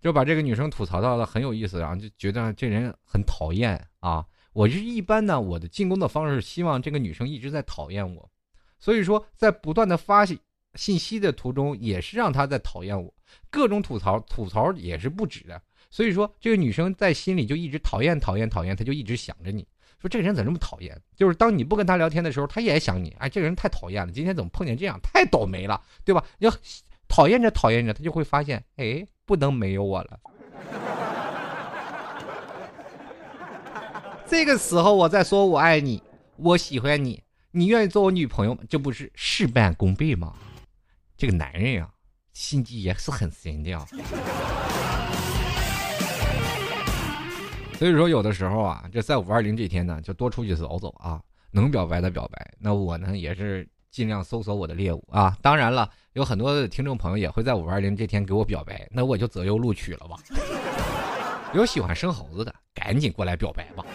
[0.05, 4.23] 就把这个女生吐槽到了很有意思，然后就觉得这人很讨厌啊。
[4.53, 8.29] 我是一般呢，我的进攻的方式希望这个女生一直在讨厌我，
[8.77, 10.37] 所以说在不断的发信
[10.75, 13.11] 信息的途中，也是让她在讨厌我，
[13.49, 15.59] 各种吐槽，吐槽也是不止的。
[15.89, 19.67] 所以说这个女生在心里就一直讨厌讨厌讨厌，她就一直想着你。
[19.99, 20.95] 说这个人怎么这么讨厌？
[21.15, 23.09] 就是当你不跟他聊天的时候，他也想你。
[23.17, 24.99] 哎，这个人太讨厌了，今天怎么碰见这样？
[25.01, 26.23] 太倒霉了，对吧？
[26.37, 26.53] 要
[27.07, 30.19] 讨厌着讨厌着，他就会发现，哎，不能没有我了。
[34.27, 36.01] 这个时候我再说我爱你，
[36.35, 38.61] 我喜欢你，你愿意做我女朋友吗？
[38.69, 40.33] 这不是事半功倍吗？
[41.15, 41.89] 这个男人呀，
[42.33, 43.85] 心机也是很深的啊。
[47.77, 52.53] 所以说，有的时候啊，这在五二零这天呢，就多出去走走啊，能表白的表白。
[52.57, 55.37] 那我呢，也是尽量搜索我的猎物啊。
[55.41, 60.17] 当然了，有很多的听众朋友也会在五二零这天给我表白，那我就择优录取了吧。
[61.53, 63.85] 有喜欢生猴子的，赶紧过来表白吧。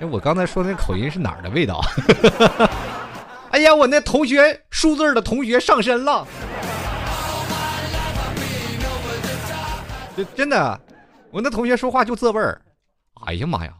[0.00, 1.80] 哎，我刚才说那口音是哪儿的味道？
[3.52, 6.26] 哎呀，我那同学数字的同学上身了，
[10.16, 10.80] 就真的。
[11.30, 12.60] 我那同学说话就这味儿，
[13.24, 13.72] 哎呀妈呀，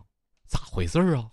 [0.46, 1.24] 咋回事儿啊？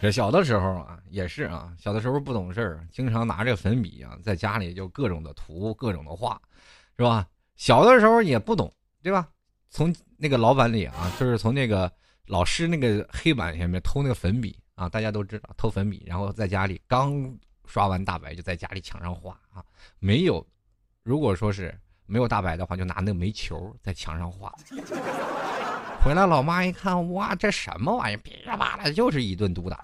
[0.00, 6.40] 这小的时候啊，也是啊，小的时候不懂事儿，经常拿着粉笔啊，在家里就各种的涂，各种的画，
[6.96, 7.26] 是吧？
[7.56, 9.28] 小的时候也不懂，对吧？
[9.70, 11.90] 从那个老板里啊，就是从那个
[12.26, 19.64] 老师那个黑板下面偷那个粉笔啊，大家都知道偷粉笔，然后在家里刚刷完大白，就在家里墙上画啊，
[19.98, 20.46] 没有。
[21.02, 24.54] 如果说是没有大白的话，就拿那个煤球在墙上画。
[26.02, 28.18] 回来，老妈一看，哇，这什么玩意儿？
[28.18, 29.82] 噼里啪啦，就是一顿毒打。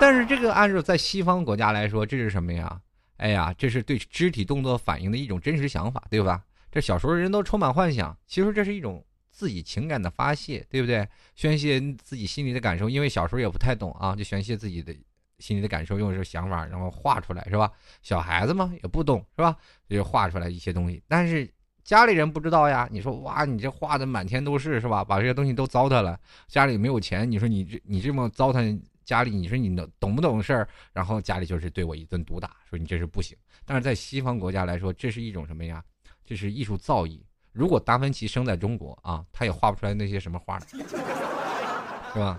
[0.00, 2.80] 但是这个按照在西方国家来说，这是什么呀？
[3.16, 6.42] 哎呀，这是对肢体动作反应的一种真实想法，对吧？
[6.70, 11.06] 这小时候人都充满幻想，其实这是一种自己情感的发泄，对不对？
[11.34, 14.94] 宣泄自己心里的感受，因为小时候也不太懂啊，就宣泄自己的。
[15.38, 17.72] 心里的感受，用这个想法，然后画出来，是吧？
[18.02, 19.56] 小孩子嘛，也不懂，是吧？
[19.88, 21.02] 就画出来一些东西。
[21.08, 21.50] 但是
[21.90, 22.88] 家里人不知道呀。
[22.88, 25.02] 你说，哇，你这画的满天都是，是吧？
[25.02, 26.16] 把这些东西都糟蹋了。
[26.46, 30.68] 家里没有钱，你说你这你这么糟蹋家里，你说你能懂不懂事儿？
[30.92, 33.36] 然后家里就是对我一顿毒打，说你这是不行。
[33.64, 35.82] 但是在西方国家来说，这是一种什么呀？
[36.24, 37.20] 这是艺术造诣。
[37.50, 42.38] 如果达芬奇生在中国啊，他也画不出来那些什么画，是吧？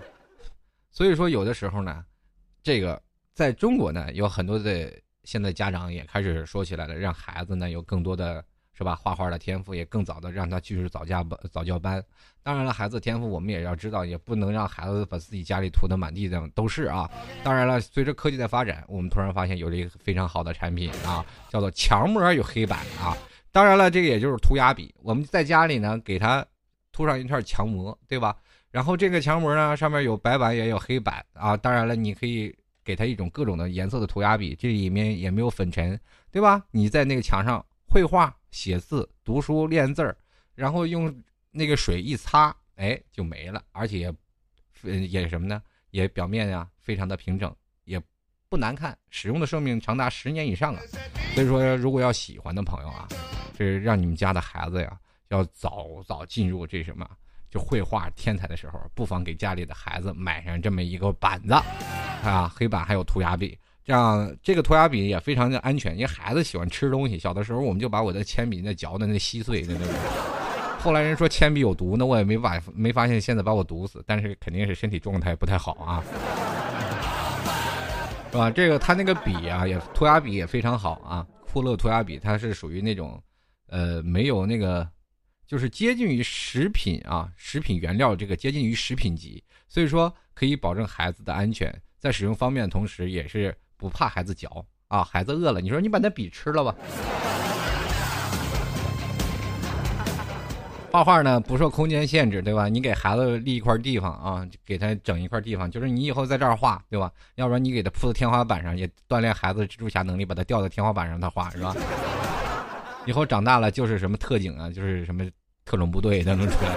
[0.90, 2.02] 所以说，有的时候呢。
[2.62, 3.02] 这个
[3.34, 4.90] 在中国呢，有很多的
[5.24, 12.02] 现在家长也开始说起来了，让孩子呢有更多的是吧画画的天赋，也更早的让他去早教班早教班。
[12.42, 17.08] 当然了，孩子天赋我们也要知道，也不能让孩子把自己家里涂的满地的都是啊。
[17.44, 23.16] 当然了，随着科技的发展，我们突然发现有了一个非常好的产品啊，叫做墙膜有黑板啊。
[23.52, 26.44] 当然了，这个也就是涂鸦笔，我们在家里呢给他
[26.90, 28.34] 涂上一片墙膜，对吧？
[28.70, 31.54] 然后这个墙膜呢，上面有白板也有黑板啊。
[31.54, 36.64] 当然了，你可以给它一种各种的颜色的涂鸦笔，这里面也没有粉尘，对吧？
[36.70, 40.16] 你在那个墙上绘画、写字、读书、练字儿，
[40.54, 41.12] 然后用
[41.50, 43.60] 那个水一擦，哎，就没了。
[43.72, 43.98] 而且，
[44.82, 45.60] 也也什么呢？
[45.90, 48.00] 也表面呀非常的平整，也
[48.48, 50.80] 不难看，使用的寿命长达十年以上啊。
[51.34, 53.08] 所以说，如果要喜欢的朋友啊，
[53.58, 54.96] 这让你们家的孩子呀，
[55.28, 57.04] 要早早进入这什么。
[57.50, 65.94] 就绘画天才的时候，不妨给家里的孩子买上这么一个板子，啊，黑板还有涂鸦笔，这样这个涂鸦笔也非常的安全。
[65.94, 69.94] 因为孩子喜欢吃东西，小的时候我们就把我的铅笔那嚼的那稀碎的那种。
[70.78, 76.02] 后来人说铅笔有毒，那我也没把没发现，现在把我毒死，但是肯定是身体状态不太好啊，
[78.30, 78.50] 是吧？
[78.50, 83.22] 这个他那个笔啊，也涂鸦笔也非常好啊，酷乐涂鸦笔，它是属于那种，
[83.68, 84.88] 呃，没有那个。
[85.44, 95.02] 就是接近于食品啊，食品原料这个接近于食品级，所以说可以保证孩子的安全，在使用方面的同时，也是不怕孩子嚼啊。
[95.02, 96.72] 孩子饿了，你说你把那笔吃了吧。
[100.92, 102.68] 画画呢不受空间限制，对吧？
[102.68, 107.10] 你给孩子立一块地方啊，给他整一块地方，就是你以后在这儿画，对吧？
[107.34, 111.74] 要不然你给他铺在天花板上，也锻炼孩子蜘蛛侠能力，把他吊在天花板上他画，是吧？
[113.04, 115.28] 以后长大了就是什么特警啊，就是什么。
[115.64, 116.74] 特种部队都能出来，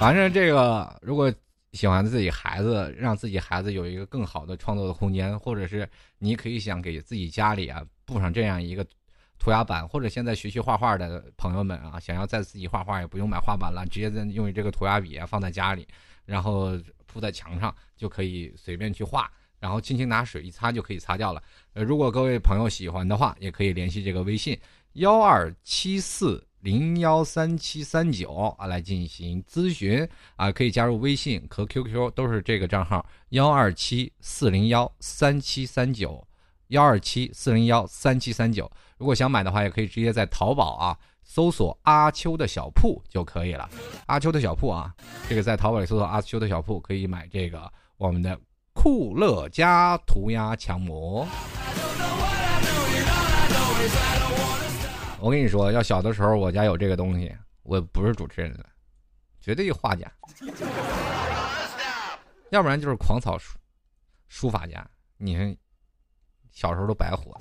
[0.00, 1.30] 反正这个如果
[1.78, 5.88] 喜欢自己孩子，让自己孩子有一个更好的创作的空间，或者是
[6.18, 8.84] 你可以想给自己家里啊布上这样一个
[9.38, 15.86] 涂鸦板，或者现在学习画画的朋友们啊，想要在自己画画也不用买画板了，直接在用这个涂鸦笔啊放在家里，
[16.24, 21.40] 然后铺在墙上就可以随便去画，然后轻轻拿水一擦就可以擦掉了。
[21.74, 24.58] 呃，如果各位朋友喜欢的话，也可以联系这个微信
[24.94, 26.44] 幺二七四。
[26.68, 36.22] 零幺三七三九啊，来进行咨询啊，可以加入微信和 QQ，都是这个账号幺二七四零幺三七三九
[36.66, 38.70] 幺二七四零幺三七三九。
[38.98, 43.66] 如果想买的话，也可以直接在淘宝啊搜索阿秋的小铺就可以了。
[44.04, 44.92] 阿秋的小铺啊，
[45.26, 48.38] 这个在淘宝里搜索阿秋的小铺可以买这个我们的
[48.74, 51.26] 酷乐家涂鸦墙膜。
[55.20, 58.64] 我跟你说，要小的时候我家有这个东西，我不是主持人了，
[59.40, 60.10] 绝对画家，
[62.50, 63.58] 要不然就是狂草书
[64.28, 64.86] 书法家。
[65.16, 65.56] 你看，
[66.52, 67.36] 小时候都白活。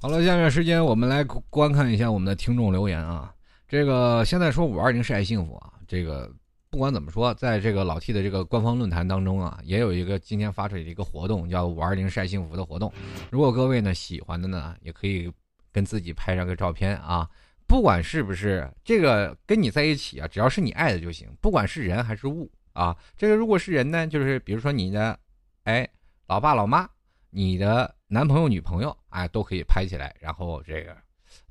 [0.00, 3.34] 好了，下面时间我们来观看一下我们的听众留言啊。
[3.66, 5.72] 这个现在说五二零是爱幸福啊。
[5.88, 6.32] 这个
[6.70, 12.92] 不管怎么说，在这个老 T 的这个官方论坛当中啊，也有一个今天发出的一个活动，叫“五二零晒幸福”的活动。
[13.30, 15.32] 如果各位呢喜欢的呢，也可以
[15.72, 17.28] 跟自己拍上个照片啊。
[17.66, 21.28] 不管是不是这个跟你在一起啊，只要是你爱的就行。
[21.40, 25.18] 不管是人还是物啊，这个如果是人呢，就是比如说你的
[25.64, 25.88] 哎
[26.26, 26.88] 老爸老妈，
[27.30, 30.96] 你的男朋友女朋友哎都可以拍起来，然后这个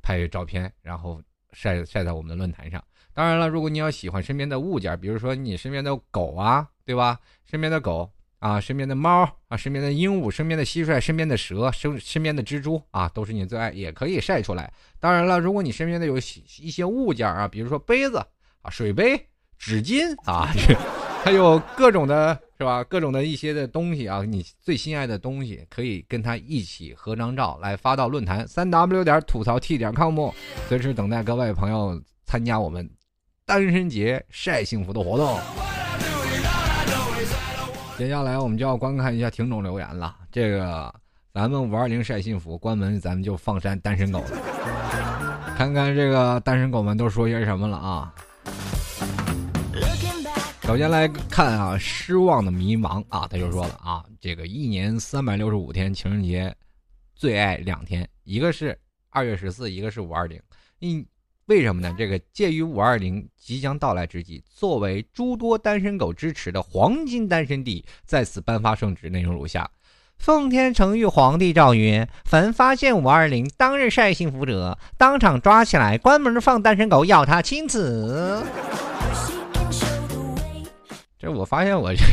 [0.02, 1.21] 拍照片，然后
[1.54, 2.84] 晒晒在我们的论坛上。
[3.17, 7.17] 当然了，如果你要喜欢身边的物件，比如说你身边的狗啊，对吧？
[7.45, 14.71] 身边的狗啊，身边的猫啊，身边的鹦鹉，身边的蟋蟀，身边的蛇，身身边的蜘蛛啊，都是你最爱，也可以晒出来。
[14.99, 18.23] 当然了，如果你身边的有一些物件啊，比如说杯子
[18.62, 19.19] 啊、水杯、
[19.58, 20.47] 纸巾啊，
[21.25, 22.84] 还有各种的，是吧？
[22.84, 30.30] 各种的一些的东西啊，你最心爱的东西，可以跟他一起合张照来发到论坛三 w 点吐槽 t 点 com，
[30.69, 32.88] 随时等待各位朋友参加我们。
[33.47, 35.39] 单身节晒幸福的活动，
[37.97, 40.17] 接下来我们就要观看一下听众留言了。
[40.29, 40.93] 这个
[41.33, 45.55] 咱们五二零晒幸福关门，咱们就放山单身狗了。
[45.55, 48.13] 看看这个单身狗们都说些什么了啊？
[50.63, 56.53] 首先来看啊，失望的迷茫啊，他就说了啊，这个一年三百六十五天情人节，
[57.15, 58.77] 最爱两天，一个是
[59.10, 60.38] 二月十四，一个是五二零。
[60.79, 61.07] 一
[61.47, 61.95] 为什么呢？
[61.97, 69.69] 这个介于五二零即将到来之际，作为诸多单身狗支持的黄金单身地，在此颁发圣旨，内容如下：
[70.17, 78.43] 奉天承运皇帝诏曰，凡发现五二零当日晒幸福者，当场抓起来，关门放单身狗，咬他亲子。
[81.17, 82.03] 这我发现我这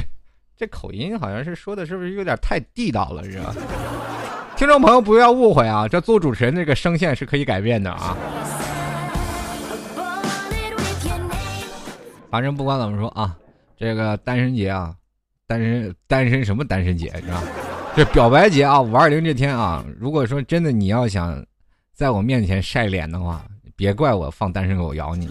[0.56, 3.24] 这口音好像是说的，是不是有点太地道了？
[3.24, 3.52] 是吧？
[4.56, 8.16] 听众朋友不要误会啊，这做主持人这个声线是可以改变的啊。
[12.34, 13.36] 反正不管怎么说啊，
[13.76, 14.92] 这个单身节啊，
[15.46, 17.40] 单身单身什么单身节，你知道
[17.94, 21.40] 这表白节啊，五二零这天啊，如果说真的你要想
[21.94, 23.44] 在我面前晒脸的话，
[23.76, 25.30] 别怪我放单身狗咬你。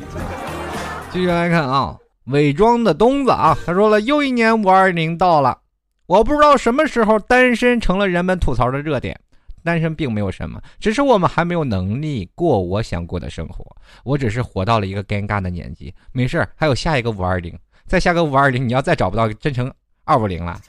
[1.11, 5.57] 继续来看啊，伪装的东子啊，他说了，又一年五二零到了，
[6.05, 9.19] 我不知道什么时候单身成了人们吐槽的热点。
[9.63, 13.65] 单身并没有什么，只是我们还没有能力过我想过的生活。
[14.03, 19.71] 我只是活到了一个尴尬的年纪，没事还有下一个五二零，再下个五二零，你要再找不到，真成
[20.03, 20.59] 二五零了。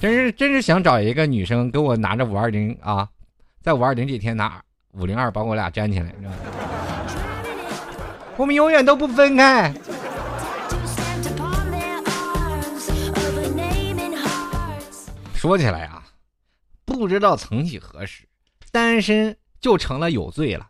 [0.00, 3.08] 真是真是想找一个女生跟我拿着五二零啊，
[3.62, 4.60] 在五二零这天拿
[4.92, 6.12] 五零二把我俩粘起来，
[8.36, 9.72] 我们永远都不分开。
[15.34, 16.03] 说起来啊。
[16.84, 18.28] 不知道曾几何时，
[18.70, 20.68] 单身就成了有罪了。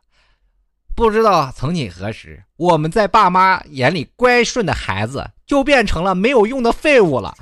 [0.95, 7.35] 不知道曾几何时，我们在爸妈眼里乖顺的孩子，就变成了没有用的废物了。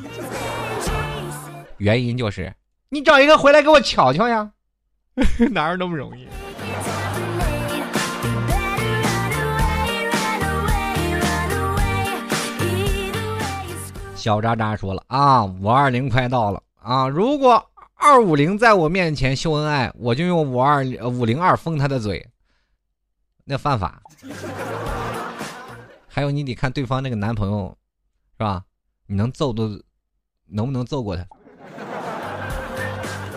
[1.76, 2.54] 原因就是
[2.88, 4.50] 你找一个回来给我瞧瞧呀，
[5.52, 6.26] 哪有那么容易？
[14.16, 17.68] 小渣渣说了啊，五二零快到了啊，如果。
[18.04, 22.28] 二五零在我面前秀恩爱，我就用五二五零二封他的嘴，
[23.44, 24.02] 那犯法。
[26.08, 27.78] 还有你得看对方那个男朋友，
[28.32, 28.64] 是吧？
[29.06, 29.80] 你能揍都，
[30.48, 31.24] 能不能揍过他？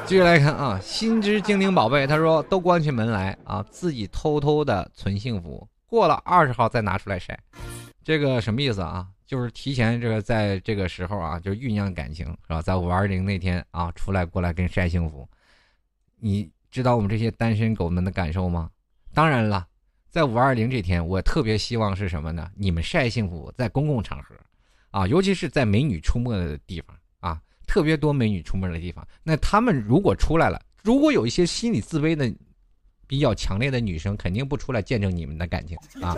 [0.07, 7.39] 继续来看啊，心之精灵宝贝，他说都关起门来啊，自己偷偷的存幸福，过了二十号再拿出来晒，
[8.03, 9.05] 这个什么意思啊？
[9.25, 12.61] 就是提前这个在这个时候啊，就酝酿感情是吧？
[12.61, 15.27] 在五二零那天啊，出来过来跟晒幸福，
[16.19, 18.69] 你知道我们这些单身狗们的感受吗？
[19.13, 19.65] 当然了，
[20.09, 22.51] 在五二零这天，我特别希望是什么呢？
[22.55, 24.35] 你们晒幸福在公共场合，
[24.91, 29.07] 啊，尤其是在美女出没的地方啊，特别多美女出没的地方。
[29.23, 32.31] 那他们如果出来了，如果有一些心理自卑的、
[33.07, 36.15] 比较强烈的女生，肯定不出来见证你们的感情啊。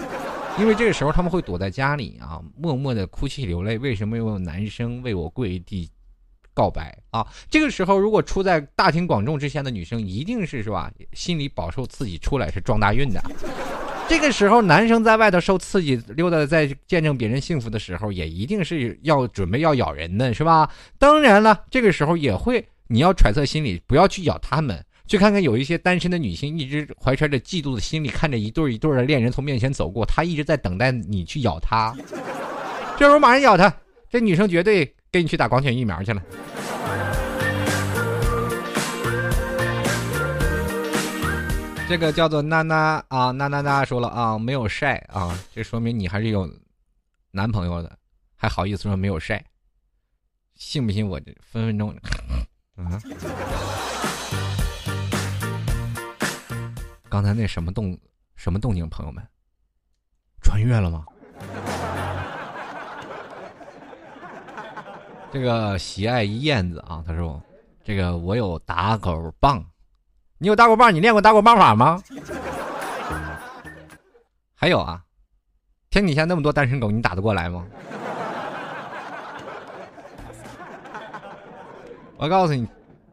[0.60, 3.78] 因为这个时候他们会躲在家里啊，默默的哭泣流泪。
[3.78, 5.90] 为什么有男生为我跪地
[6.54, 7.26] 告白啊？
[7.50, 10.92] 这个时候如果出在大庭广众之下的女生，一定是是吧？
[11.14, 13.22] 心里饱受刺激，出来是撞大运的。
[14.10, 20.72] 这个时候男生在外头受刺激溜达，在见证别人幸福的时候，也一定是要准备要咬人的是吧？
[20.98, 24.84] 当然了，这个时候也会你要揣测心理，不要去咬他们。
[25.08, 31.96] 去看看有一些单身的女性，一直怀揣着嫉妒的心理，看着一对一对的恋人从面前走过，她一直在等待你去咬她。
[33.00, 33.74] 这时候马上咬她，
[34.10, 36.22] 这女生绝对跟你去打狂犬疫苗去了。
[41.88, 46.46] 这个叫做娜娜啊，娜娜娜说了啊，没有晒啊，这说明你还是有
[47.32, 47.98] 男朋友的，
[48.36, 49.42] 还好意思说没有晒？
[50.56, 51.96] 信不信我这分分钟
[52.76, 53.00] 啊？
[57.10, 57.98] 刚才那什么动
[58.36, 59.26] 什么动静，朋友们，
[60.42, 61.06] 穿越了吗？
[65.32, 67.42] 这个喜爱燕子啊，他说
[67.84, 69.66] ：“这个我有打狗棒，
[70.38, 70.94] 你有打狗棒？
[70.94, 72.02] 你练过打狗棒法吗？”
[74.54, 75.02] 还有啊，
[75.90, 77.66] 天底下那么多单身狗，你打得过来吗？
[82.18, 82.68] 我告诉你。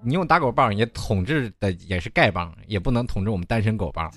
[0.06, 4.12] 你用打狗棒也统治的也是丐帮，也不能统治我们单身狗帮。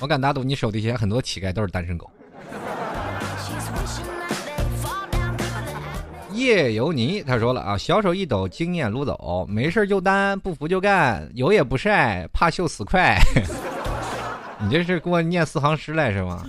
[0.00, 2.10] 我敢打赌，你手底下很多乞丐都是单身狗。
[6.32, 13.16] 夜游泥他说了啊，小手一抖，经验撸走，没事就单，不服就干，有也不晒，怕秀死快。
[14.58, 16.44] 你这是给我念四行诗来是吗？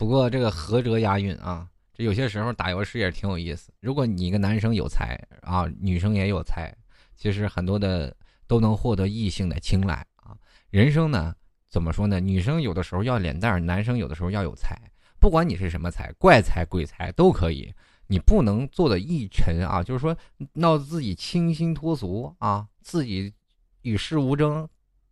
[0.00, 3.70] 不过这个合辙押韵啊，这有些时候打油诗也挺有意思。
[3.80, 6.74] 如果你一个男生有才啊，女生也有才，
[7.14, 10.34] 其实很多的都能获得异性的青睐啊。
[10.70, 11.34] 人生呢，
[11.68, 12.18] 怎么说呢？
[12.18, 14.74] 女生有的时候要脸蛋，男生有的时候要有才。
[15.20, 17.70] 不管你是什么才，怪才鬼才都可以，
[18.06, 20.16] 你不能做的一沉啊，就是说
[20.54, 23.34] 闹得自己清新脱俗啊，自己
[23.82, 24.66] 与世无争。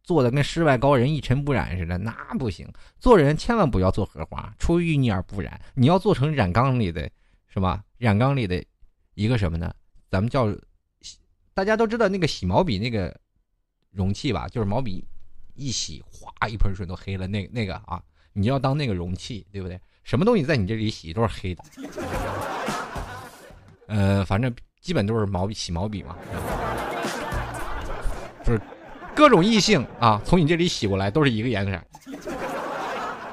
[0.08, 2.66] 做的跟世外高人一尘不染似的，那不行。
[2.98, 5.60] 做人千万不要做荷花，出淤泥而不染。
[5.74, 7.10] 你要做成染缸里的，
[7.46, 7.84] 是吧？
[7.98, 8.64] 染缸里的
[9.12, 9.70] 一个什么呢？
[10.10, 10.50] 咱们叫，
[11.52, 13.14] 大家都知道那个洗毛笔那个
[13.90, 14.48] 容器吧？
[14.48, 15.06] 就是毛笔
[15.52, 17.26] 一洗，哗，一盆水都黑了。
[17.26, 18.02] 那那个啊，
[18.32, 19.78] 你要当那个容器，对不对？
[20.04, 21.62] 什么东西在你这里洗都是黑的。
[23.88, 24.50] 呃，反正
[24.80, 26.16] 基本都是毛笔洗毛笔嘛，
[28.42, 28.60] 就是。
[29.18, 31.76] 各种异性啊，从你这里洗过来都是一个颜色。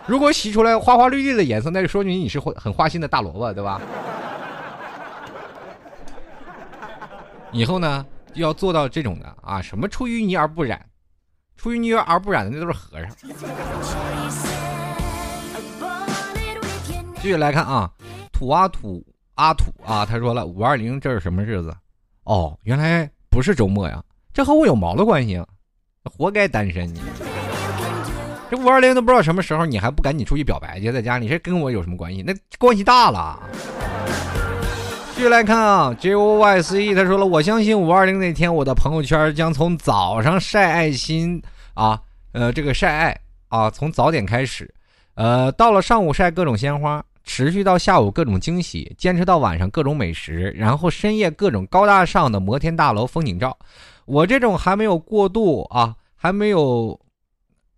[0.07, 3.79] 如果洗出来花花绿绿的颜色，那就说明你是很花心的大萝卜，对吧？
[7.51, 10.83] 以后呢，就要做到这种的啊，什么出淤泥而不染，
[11.55, 13.15] 出淤泥而不染的那都是和尚。
[17.17, 17.91] 继续来看啊，
[18.33, 19.05] 土啊土
[19.35, 21.71] 啊土啊，他说了五二零这是什么日子？
[22.23, 25.45] 哦，原来不是周末呀，这和我有毛的关系啊？
[26.09, 27.01] 活该单身你！
[28.49, 32.21] 这五二零都不知道什么时候，你还不赶紧出去表白去，在家里，这跟我有什么关系？
[32.21, 33.39] 那关系大了。
[35.15, 41.41] 继续来看啊，Joyce 他说了，我相信五二零那天，我的朋友圈将从早上晒爱心
[41.73, 41.99] 啊，
[42.33, 44.71] 呃，这个晒爱啊，从早点开始，
[45.15, 53.57] 呃，到了上午晒各种鲜花，持续到下午各种惊喜，坚持到晚上各种美食，然后深夜各种高大上的摩天大楼风景照。
[54.05, 56.99] 我这种还没有过度啊，还没有，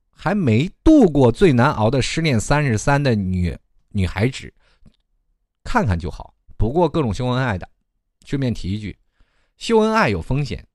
[0.09, 3.57] 还没度过最难熬的失恋三十三的女
[3.89, 4.53] 女孩子，
[5.63, 6.33] 看看就好。
[6.57, 7.69] 不过各种秀恩爱的，
[8.25, 8.97] 顺便提一句，
[9.57, 10.65] 秀恩爱有风险，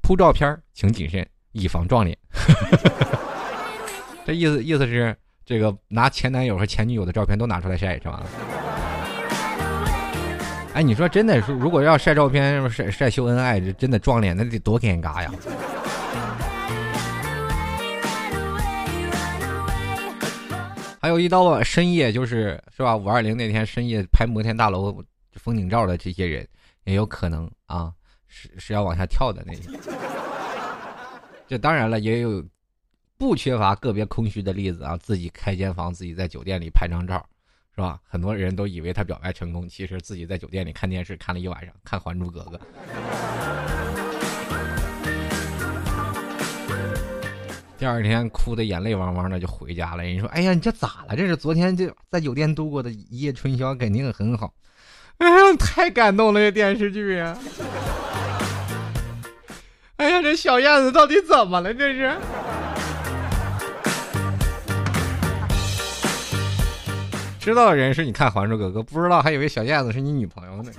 [0.00, 2.16] 铺照片请谨慎，以防撞脸。
[4.24, 8.24] 这意思意思是这个拿前男友和前女友的照片都拿出来晒是吧？
[10.76, 15.32] 哎，你说真的是，如果要晒照片、晒晒秀恩爱，这真的撞脸，那得多尴尬呀！
[21.00, 22.94] 还有一到深夜，就是是吧？
[22.94, 25.02] 五二零那天深夜拍摩天大楼
[25.32, 26.46] 风景照的这些人，
[26.84, 27.90] 也有可能啊，
[28.26, 29.62] 是是要往下跳的那些。
[31.48, 32.44] 这当然了，也有
[33.16, 37.26] 不缺乏个别空虚的例子啊，自己开间房，自己在酒店里拍张照，
[37.76, 38.00] 是吧？
[38.08, 42.56] 很多人都以为他表白成功，其实自己在酒店里看电视看了一晚上，看《还珠格格》。
[47.76, 50.02] 第二天哭的眼泪汪汪的就回家了。
[50.02, 51.14] 人说：“哎呀，你这咋了？
[51.14, 54.54] 这是昨天就在酒店度过的一夜春宵，肯定很好。”
[55.18, 57.36] 哎呀，太感动了，这电视剧呀！
[59.96, 61.74] 哎呀，这小燕子到底怎么了？
[61.74, 62.16] 这是？
[67.46, 70.72] 知道的人是你看《还珠格格》，不知道还以为小燕子是你女朋友呢。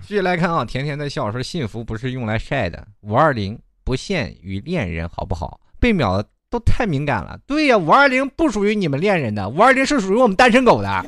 [0.00, 5.60] 继续来看啊，甜甜的笑说：“幸福不是用来晒的。”五二零不限于恋人，好不好？
[5.78, 7.38] 被秒的都太敏感了。
[7.46, 11.04] 对呀，五二零不属于你们恋人的，五二零是属于我们单身狗的。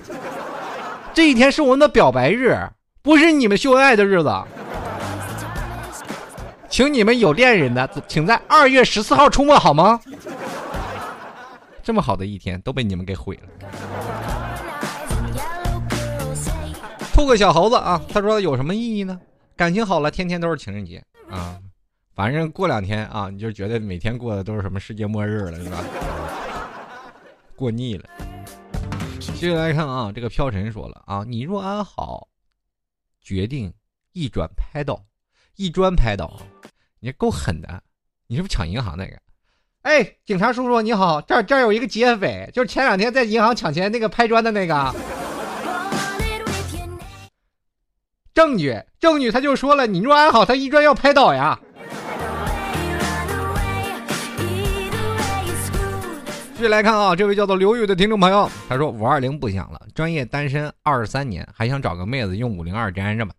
[1.15, 2.55] 这一天是我们的表白日，
[3.01, 4.31] 不是你们秀恩爱的日子。
[6.69, 9.99] 请你们有恋人的，请在二月十四号出没好吗？
[11.83, 13.49] 这么好的一天都被你们给毁了。
[17.13, 18.01] 吐个小猴子啊！
[18.09, 19.21] 他说有什么意义呢？
[19.55, 21.61] 感情好了，天天都是情人节啊！
[22.15, 25.85] 反正过两天啊，你就觉得每天过的都是什么世界末日了，是吧？
[27.55, 28.09] 过腻了。
[29.37, 32.27] 接下来看啊，这个飘尘说了啊，你若安好，
[33.21, 33.71] 决定
[34.13, 35.05] 一转拍倒，
[35.57, 36.41] 一砖拍倒，
[37.01, 37.83] 你够狠的！
[38.27, 39.21] 你是不是抢银行那个？
[39.83, 44.95] 哎，警察叔叔你好，这儿这儿有一个劫匪，就是前两天在银行抢钱那个拍砖的那个。
[48.35, 51.59] 证据，证据，他就说了，你若安好，他一砖要拍倒呀。
[56.55, 63.33] 继续来看啊，这位叫做刘宇的听众朋友，他说五二零不想了，专业单身二十三年，还想找个妹子用五零二粘着吧。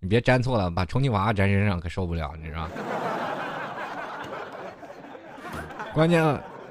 [0.00, 2.70] 你别粘错了，把充气娃娃粘身上可受不了，你知道吗？
[5.94, 6.22] 关键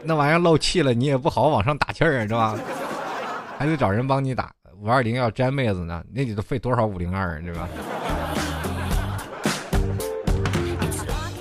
[0.03, 2.57] 那玩意儿漏气了，你也不好往上打气儿啊，是吧？
[3.57, 4.51] 还得找人帮你打。
[4.79, 7.67] 五二零要粘妹子呢，那得费多少五零二，对吧？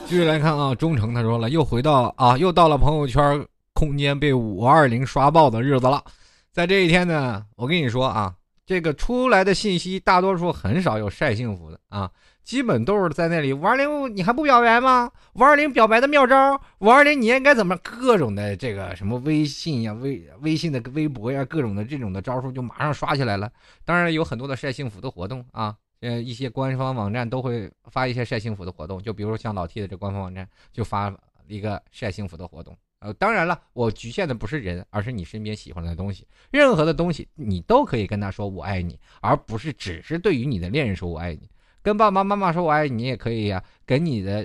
[0.07, 6.03] 继续来看啊，忠诚他说了，又回到啊，又到了朋友圈空间被五二零刷爆的日子了。
[6.51, 12.11] 在这一天呢，我跟你说啊，这个出来的信息大多数很少有晒幸福的啊。
[12.47, 15.11] 基本都是在那里五二零，你还不表白吗？
[15.33, 23.51] 五二零表白的妙招，五二零你应该怎么各种的这个什么微信呀、微微信的微博呀，各种的这种的招数就马上刷起来了。
[23.85, 31.13] 当然有很多的晒幸福的活动啊，呃，一些官方网站都会发一些晒幸福的活动，就比如像老 T 的这官方网站就发
[31.49, 32.79] 一个晒幸福的活动。
[33.01, 41.51] 呃，当然了，我局限的不是人，而是你身边喜欢的东西，任何的东西你都可以跟他说我爱你，而不是只是对于你的恋人说我爱你。
[41.87, 43.63] 跟爸爸妈妈说我爱你，也可以呀。
[43.85, 44.45] 跟你的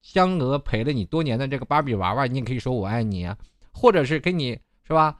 [0.00, 3.36] 相隔陪了你多年的这个芭比娃娃，你也可以说我爱你啊。
[3.72, 4.56] 或者是跟你
[4.86, 5.18] 是吧，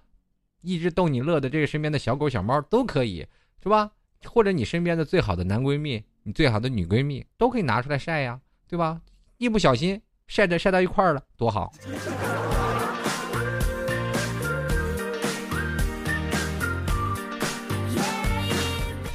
[0.61, 3.26] 一直逗你乐的这个身边的小狗小猫都可以，
[3.61, 3.90] 是吧？
[4.24, 9.01] 或者你身边的最好的男闺蜜，你最好的女闺蜜都可以拿出来晒呀，对吧？
[9.38, 11.72] 一不小心晒着晒到一块儿了，多好。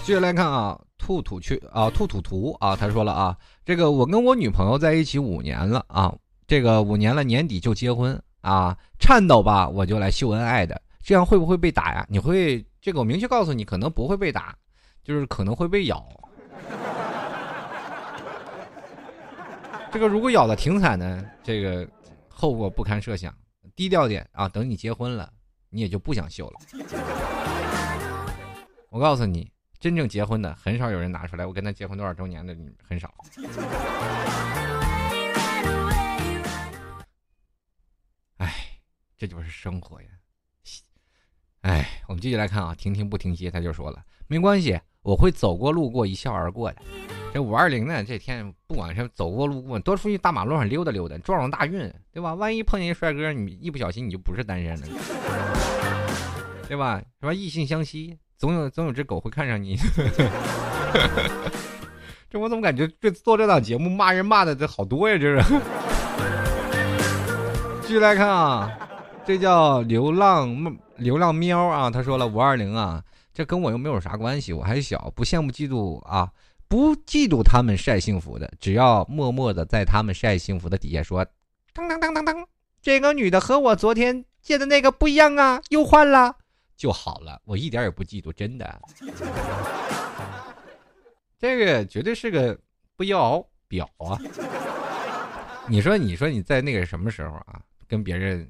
[0.03, 0.78] 接下来看啊。
[1.08, 6.14] 兔兔去啊，兔兔图啊，他说了啊，这个我跟我女朋友在一起五年了啊，
[6.45, 12.05] 这个五年了，年底就结婚啊，颤抖吧，我就来秀恩爱的，这样会不会被打呀？
[12.10, 14.53] 你会这个我明确告诉你，可能不会被打，
[15.01, 16.05] 就是可能会被咬。
[19.89, 21.88] 这个如果咬的挺惨的，这个
[22.28, 23.34] 后果不堪设想，
[23.78, 25.32] 低调点啊，等你结婚了，
[25.70, 26.60] 你也就不想秀了。
[28.89, 29.49] 我告诉你。
[29.80, 33.13] 真正结婚的很少有人拿出来，我跟他结婚多少周年的很少。
[38.38, 38.53] 哎，
[39.15, 40.07] 这就是生活呀！
[41.61, 46.82] 哎，我们继续来看啊，停停不停歇，他就说了，没关系，我会走过路过一笑而过的。
[47.32, 52.34] 这五二零呢，这天不管是走过路过，多出去大马路上溜达溜达，撞撞大运，对吧？
[52.34, 54.88] 万一碰见一帅哥，你一不小心你就不是单身了，
[56.67, 56.99] 对吧？
[57.19, 57.36] 什么？
[57.36, 58.17] 异性相吸。
[58.38, 59.77] 总有总有只狗会看上你，
[62.29, 65.17] 这我怎么感觉这做这档节目骂人骂的这好多呀？
[65.17, 65.59] 这是。
[67.81, 68.77] 继续来看啊，
[69.25, 73.01] 这叫流浪流浪喵啊，他说了五二零啊，
[73.33, 76.29] 这跟我又没有啥关系，我还小，不羡慕嫉妒啊，
[76.67, 81.25] 不嫉妒他们晒幸福的，只要默默的在他们晒幸福的底下说，
[81.73, 82.45] 当当当当当，
[82.81, 86.35] 这个女的和我昨天见的那个不一样啊，又换了
[86.78, 88.82] 就好了，我一点也不嫉妒，真的。
[91.38, 92.57] 这个绝对是个
[92.95, 94.17] 不要表啊！
[95.67, 98.47] 你说，你说你在那个什么时候啊，跟别人，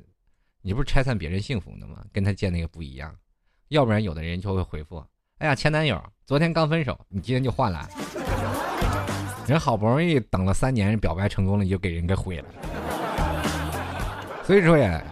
[0.62, 2.06] 你不是拆散别人幸福的吗？
[2.14, 3.14] 跟他见那个不一样，
[3.70, 5.04] 要不然有的人就会回复
[5.40, 7.88] ：“哎呀，前男友昨天刚分手，你今天就换了。”
[9.48, 12.46] 人好不容易等了三年，表白成功了，你就给人给毁了。
[14.44, 15.04] 所以说呀，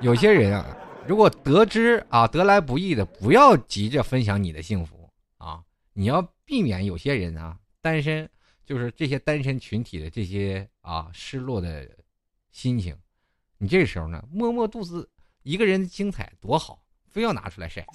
[0.00, 0.75] 有些人啊，
[1.08, 8.28] 如果得知啊得来不易的，不要急着分享你的幸福啊，你要避免有些人啊单身。
[8.64, 11.88] 就是这些单身群体的这些啊失落的
[12.50, 12.96] 心情，
[13.58, 15.08] 你这时候呢摸摸肚子，
[15.44, 17.86] 一个人的精彩多好，非要拿出来晒。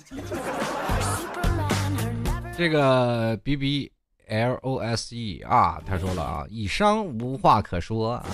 [2.56, 3.92] 这个 B B
[4.28, 8.26] L O S E 啊，他说了啊，以伤无话可说啊，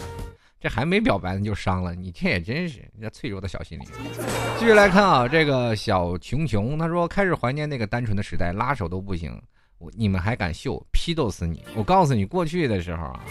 [0.59, 3.87] 这还没表白呢就伤了，你这也真是人家脆弱的小心灵。
[4.57, 9.39] 继续来看啊，这个小琼琼他说开始怀念那个单纯的时代，拉手都不行。
[9.77, 11.63] 我你们还敢秀，批斗死你！
[11.75, 13.23] 我告诉你，过去的时候啊，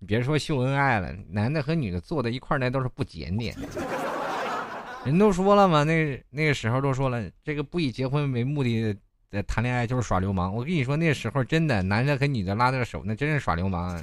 [0.00, 3.54] 你别说秀恩爱了，男的和女的坐在一块那都是不检点。
[5.04, 8.96] 人都说了嘛，那那个时候都说了，这个不以结婚为目的
[9.30, 10.52] 的谈恋爱就是耍流氓。
[10.52, 14.02] 我跟你说，那时候真的，男的和女的拉着手，那真是耍流氓。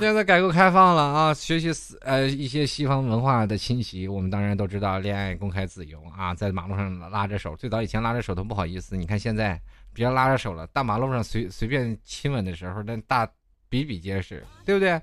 [0.00, 1.70] 现在改革开放了啊，学习
[2.00, 9.60] 呃一些西方文化的侵袭，我们当然都知道，恋爱公开自由啊，在马路上拉着手，最早以前拉着手都不好意思，你看现在。
[9.92, 13.28] 别拉着手了，大马路上随随便亲吻的时候，那大
[13.68, 15.02] 比比皆是，对不对？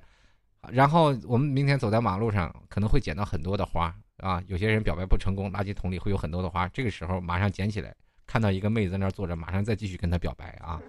[0.72, 4.42] 然后我们明天走在马路上，可能会捡到很多的花啊。
[4.48, 7.94] 有些人表白不成功，垃圾桶里会有很多的花，这个时候马上捡起来，
[8.26, 10.80] 看到一个妹子在那坐着，马上再继续跟她表白啊。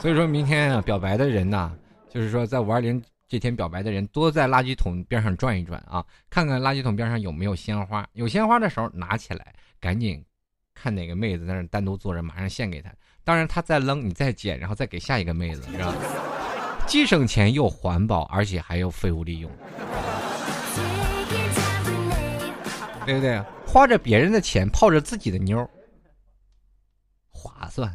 [0.00, 1.72] 所以说明天啊，表白的人呐，
[2.08, 10.24] 就是说在五二零这天表白的人，多在垃圾桶边上转一转啊，看看垃圾桶边上有没有鲜花，有鲜花的时候拿起来，赶紧。
[10.72, 12.90] 看哪个妹子在那单独坐着，马上献给她。
[13.22, 15.94] 当然，她再扔，你再捡，然后再给下一个妹子，是吧？
[16.88, 19.50] 既省钱又环保，而且还有废物利用，
[23.04, 23.38] 对不对？
[23.66, 25.68] 花着别人的钱泡着自己的妞，
[27.30, 27.94] 划算。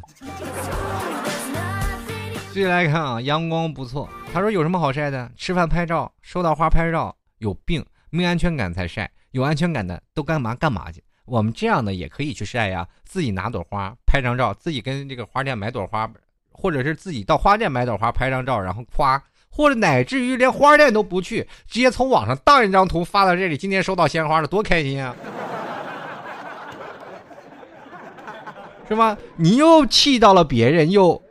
[2.56, 4.08] 继续来看啊，阳光不错。
[4.32, 5.30] 他说有什么好晒的？
[5.36, 9.10] 吃饭拍照，收到花拍照，有病，没安全感才晒。
[9.32, 11.04] 有安全感的都干嘛干嘛去？
[11.26, 16.10] 我们这样的也可以去晒呀，自己拿朵花拍张照，自己跟这个花店买朵花，
[16.50, 25.14] 或者是自己到花店买朵花拍张照，然后夸，或者乃至于连花店都不去，直接从网上当一张图发到这里，今天收到鲜花了，多开心啊！
[28.88, 29.14] 是吧？
[29.36, 31.22] 你又气到了别人，又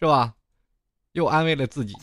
[0.00, 0.32] 是吧？
[1.12, 1.94] 又安慰了自己。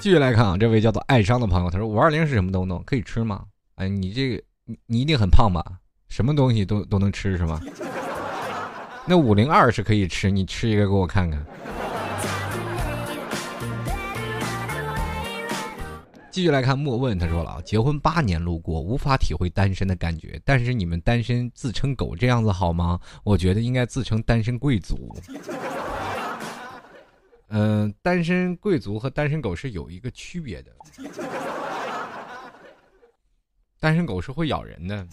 [0.00, 2.82] 继续来看啊，这位叫做爱伤的朋友，他说五二零是什么东东？
[2.84, 3.44] 可以吃吗？
[3.76, 5.64] 哎，你这个你你一定很胖吧？
[6.08, 7.60] 什么东西都都能吃是吗？
[9.06, 11.40] 那五零二是可以吃，你吃一个给我看看。
[16.34, 22.98] 继续来看莫问，他说了啊，结婚八年路过，无法体会单身的感觉，但是你们单身自称狗这样子好吗？
[23.22, 25.14] 我觉得应该自称单身贵族。
[27.50, 30.72] 嗯，单身贵族和单身狗是有一个区别的。
[33.78, 35.06] 单身狗是会咬人的，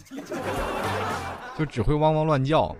[1.56, 2.76] 就只会汪汪乱叫。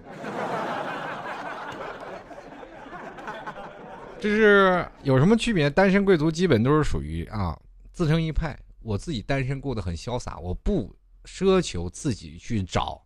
[4.20, 5.70] 这是有什么区别？
[5.70, 7.56] 单身贵族基本都是属于啊
[8.02, 8.58] 自成一派。
[8.82, 10.92] 我自己单身过得很潇洒，我不
[11.26, 13.06] 奢求自己去找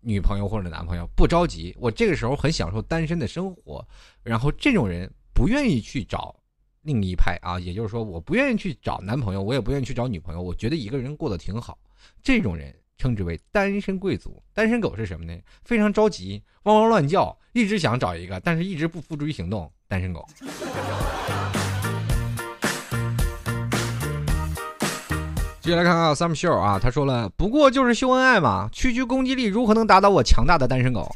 [0.00, 1.76] 女朋友或者男朋友，不着急。
[1.78, 3.86] 我这个时候很享受单身的生活。
[4.22, 5.12] 然后这种人。
[5.34, 6.34] 不愿意去找
[6.80, 10.40] 另一派啊，也就是说，我不愿意去找男朋友，我也不愿意去找女朋友。
[10.40, 11.78] 我觉得一个人过得挺好，
[12.22, 14.42] 这种人称之为单身贵族。
[14.54, 15.38] 单身狗是什么呢？
[15.62, 19.70] 非常着急，汪汪乱叫，一直想找一个，但是一直不付诸于行动。
[19.86, 20.26] 单身狗。
[25.66, 31.10] 接下来看看 Sam Show 啊，他说了，不过就是秀恩爱嘛，区区攻击力如何能打倒我强大的单身狗？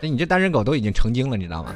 [0.00, 1.72] 那 你这单身狗都已经成精了，你知道吗？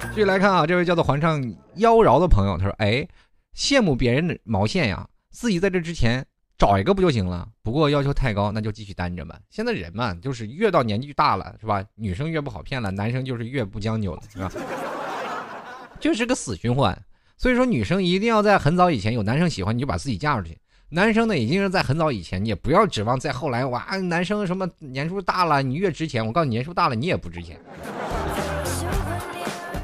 [0.08, 3.06] 继续来看啊，这位叫做环上妖娆的朋友，他说：“哎，
[3.54, 6.24] 羡慕别人的毛线呀，自己在这之前
[6.56, 7.46] 找一个不就行了？
[7.62, 9.38] 不过要求太高，那就继续单着吧。
[9.50, 11.84] 现在人嘛，就是越到年纪大了，是吧？
[11.96, 14.50] 女生越不好骗了，男生就是越不将就了，是吧？
[16.00, 16.98] 就是个死循环。
[17.36, 20.58] 所以说，女生一定要在很早以前有男生喜欢，你就把自己嫁出去。
[20.88, 27.60] 男生呢已经是在很早以前，你也不要指望在后来哇，男生什么年数大了你越值钱，我告诉你年数大了你也不值钱。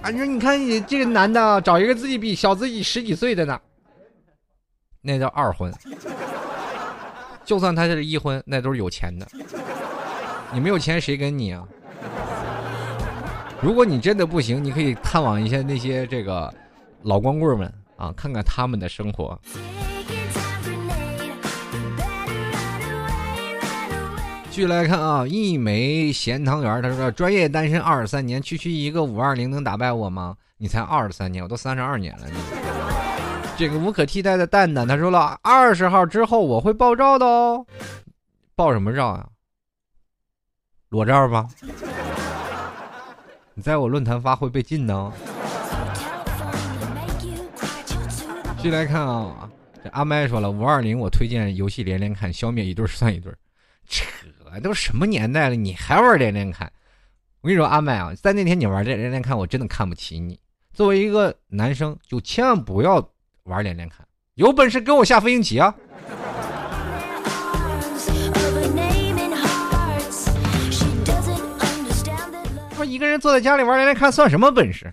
[0.00, 3.60] 啊，你说你看你这个男的找一个自己比小自己十几岁的呢，
[5.02, 5.72] 那叫二婚。
[7.44, 9.26] 就算他是一婚，那都是有钱的。
[10.52, 11.66] 你没有钱谁跟你啊？
[13.60, 16.52] 如果你真的不行，你可以探望一下那些这个
[17.02, 19.38] 老光棍们啊，看看他们的生活。
[24.50, 30.36] 继续来看啊，一枚咸汤圆，他说：“专业单身二十三年，区区一个五二零能打败我吗？
[30.58, 32.26] 你才二十三年，我都三十二年了。”
[33.56, 37.66] 这个无可替代的蛋蛋，他说了：“二十号之后我会爆照的哦，
[38.54, 39.26] 爆什么照啊？
[40.90, 41.48] 裸照吗？
[43.54, 45.10] 你在我论坛发会被禁呢。”
[48.62, 49.50] 继续来看啊，
[49.82, 53.32] 这阿麦说了：“五二零我推荐游戏连连看，消灭一对算一对。”
[53.90, 54.06] 扯。
[54.62, 56.70] 都什么年代了，你还玩连连看？
[57.40, 60.38] 我跟你说，阿麦啊，在那天你玩这连连看，我真的看不起你。
[60.72, 63.04] 作为一个男生，就千万不要
[63.42, 65.74] 玩连连看，有本事跟我下飞行棋啊！
[72.76, 74.88] 说一个人坐在家里玩连连看算什么本事？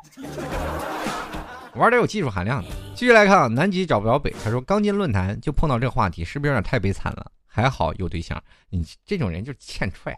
[1.79, 2.67] 玩点有技术含量的。
[2.93, 4.35] 继续来看啊，南极找不着北。
[4.43, 7.31] 他说刚进论坛就碰到这个话题，是不是有点太悲惨了？
[7.47, 8.37] 还好有对象，
[8.69, 10.13] 你这种人就欠踹，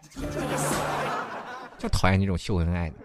[1.78, 2.96] 就讨厌那种秀恩爱的。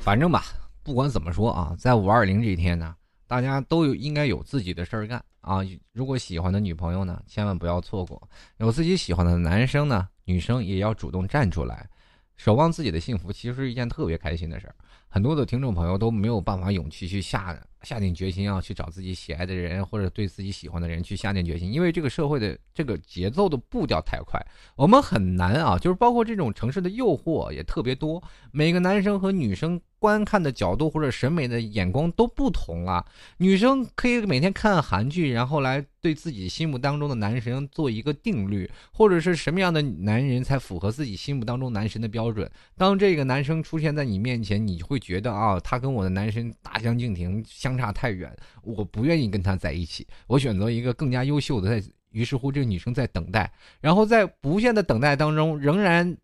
[0.00, 0.44] 反正吧，
[0.82, 2.94] 不管怎么说啊，在五二零这一天呢，
[3.30, 5.60] 大家都有应该有自己的事儿干啊。
[5.92, 8.20] 如果喜欢的女朋友呢，千万不要错过；
[8.56, 11.88] 有自己喜欢的男生呢，女生也要主动站出来。
[12.36, 14.74] 守望自己的幸福，其实是一件特别开心的事儿。
[15.06, 17.52] 很多的听众朋友都没有办法勇气去下
[17.82, 24.40] 下定决心要去找自己喜爱的人，或者对自己喜欢的人去下定决心，因为这个社会的这个节奏的步调太快，
[24.76, 25.78] 我们很难啊。
[25.78, 28.22] 就是包括这种城市的诱惑也特别多，
[28.52, 29.80] 每个男生和女生。
[30.00, 33.04] 观看的角度或者审美的眼光都不同啊。
[33.36, 42.50] 女生可以每天看韩剧，然后来对自己心目当中的男神做一个定律，或者是什么样的男人才符合自己心目当中男神的标准。
[42.78, 51.70] 当这个男生出现在你面前，你会觉得啊，他跟我的男神大相径庭，相相差太远，我不愿意跟他在一起，我选择一个更加优秀的。
[51.80, 56.16] 在于是乎，这个女生在等待，然后在不限的等待当中，仍然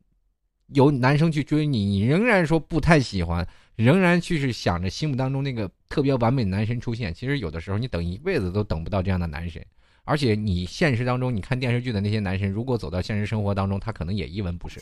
[0.68, 3.46] 有男生去追你，你仍然说不太喜欢。
[3.76, 9.62] 仍然去是想着心目当中那个特别完美的男神出现，其实有的时候你等一辈子都等不到这样的男神，
[10.04, 14.80] 而且你现实当中你看电视剧的那些男神，如果走到现实生活当中，他可能也一文不值。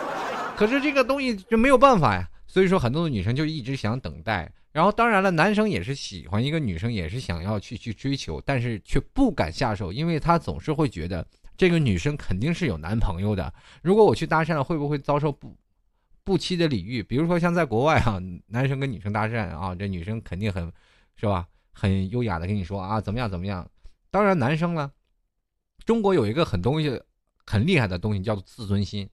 [0.54, 11.22] 可是这个东西就没有办法呀，所以说很多的女生就一直想等待，然后当然了，男生也是喜欢一个女生，也是想要去去追求，但是却不敢下手，因为他总是会觉得
[11.54, 13.52] 这个女生肯定是有男朋友的，
[13.82, 15.54] 如果我去搭讪了，会不会遭受不？
[16.24, 20.72] 不期的礼遇，比如说像在国外啊，男生跟女生搭讪啊，这女生肯定很，
[21.16, 21.46] 是吧？
[21.72, 23.70] 很优雅的跟你说啊，怎么样怎么样？
[24.10, 24.90] 当然，男生呢，
[25.84, 26.98] 中国有一个很东西，
[27.44, 29.06] 很厉害的东西叫做自尊心。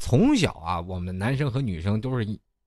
[0.00, 2.26] 从小啊，我们男生和女生都是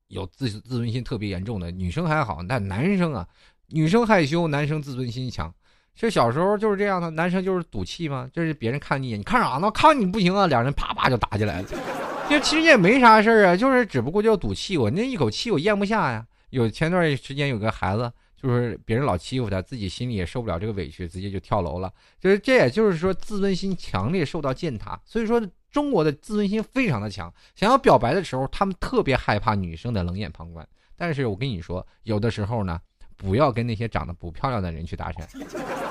[0.10, 3.26] 有自自尊心特别严重的，女生还好，但男生啊，
[3.70, 5.52] 女生害羞，男生自尊心强。
[5.96, 9.70] 这小时候就是这样的，男生就是赌气嘛，就是别人看你一眼，你看啥呢？
[9.72, 11.68] 看你不行啊，两人啪啪就打起来了。
[12.30, 16.26] 就其实也没啥事儿啊，就是只不过就赌气，我那一口气我咽不下呀。
[16.52, 18.12] 有前段时间有个孩子，
[18.42, 21.92] 就是别人老欺负他，自己心里也受不了这个委屈，直接就跳楼了。
[22.20, 27.34] 就是这也就是说自尊心强烈受到践踏，所以说中国的自尊心非常的强。
[27.54, 30.66] 想要表白的时候，他们特别害怕女生的冷眼旁观。
[30.96, 32.80] 但是我跟你说，有的时候呢，
[33.18, 35.89] 不要跟那些长得不漂亮的人去搭讪。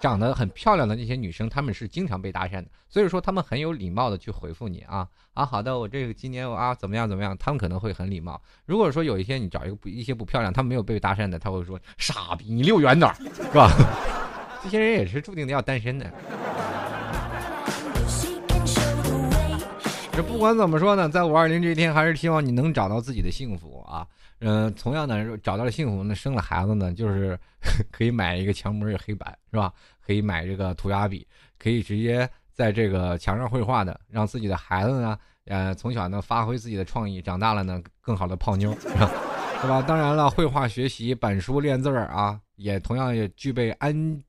[0.00, 8.40] 长得很漂亮的那些女生，她们是经常被搭讪的，所以说她们很有礼貌的去回复你啊啊，好的，我这个今年我啊怎么样怎么样，她们可能会很礼貌。
[8.64, 13.70] 如果说有一些你找一个不一些不漂亮，她们没有被搭讪的，他会说傻逼，你离我远点，是吧？
[14.64, 16.10] 这些人也是注定的要单身的。
[20.12, 24.06] 这不管怎么说呢，在五二零这一天，还是希望你能找到自己的幸福啊。
[24.40, 27.38] 嗯，同样的，找到了幸福，那生了孩子呢，就是
[27.92, 29.72] 可以买一个墙膜黑板，是吧？
[30.04, 31.26] 可以买这个涂鸦笔，
[31.58, 39.10] 可以直接在这个墙上绘画的，让自己的孩子呢，呃，从小呢发挥自己的创意，长大了呢更好的泡妞，是吧？
[39.60, 39.82] 是吧？
[39.82, 44.22] 当然了，绘画学习、板书练字儿啊，也同样也具备安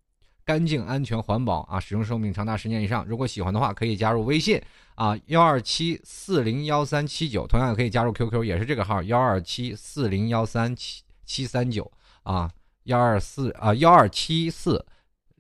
[0.43, 3.05] 干净、安全、环保啊，使用寿命长达十年以上。
[3.05, 4.61] 如果喜欢的话，可以加入微信
[4.95, 11.91] 啊，幺二七四零幺三七九，同样也可以加入 QQ，也是这个号幺二七四零幺三七七三九
[12.23, 12.49] 啊，
[12.83, 14.85] 幺二四啊幺二七四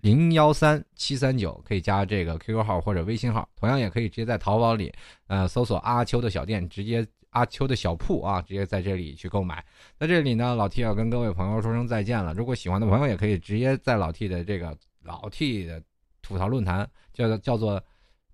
[0.01, 4.93] 零幺三七三九，可以加这个 QQ 号或者微信号，同样也可以直接在淘宝里
[5.27, 7.07] 呃搜索阿秋的小店，直接。
[7.31, 9.63] 阿秋的小铺啊，直接在这里去购买。
[9.97, 12.33] 在这里呢，老 T 要跟各位朋友说声再见了。
[12.33, 15.81] 如果喜欢的朋友，也可以直接在老 T 的这个老 T 的
[16.21, 17.83] 吐槽论坛，叫做叫做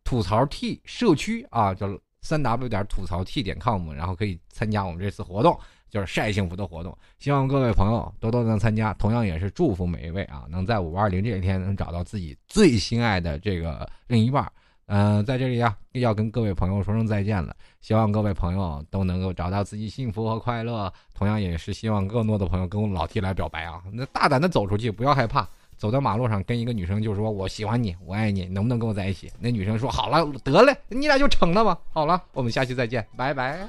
[0.03, 1.87] 吐槽 T 社区啊，叫
[2.21, 5.57] 三 W 点吐槽 T 点 com，然后可以参加我们这次活动，
[5.89, 6.97] 就是晒幸福的活动。
[7.19, 14.51] 希望各位朋友多多能参加，同样也是祝福每一位啊，能在五二零这一天能找到自己最心爱的这个另一半。
[14.89, 17.53] 嗯，在这里呀，要跟各位朋友说声再见了。
[17.81, 20.91] 希望各位朋友都能够找到自己幸福和快乐。
[21.13, 25.45] 同样，也是希望更多的朋友跟我们老 T 来表白啊，那大胆的走出去，不要害怕。
[25.77, 33.59] 走到马路上，跟一个女生就说：“我喜欢你，我爱你，能不能跟我在一起？”那女生说：“好了，得嘞，你俩就成了吧。”好了，我们下期再见，拜拜。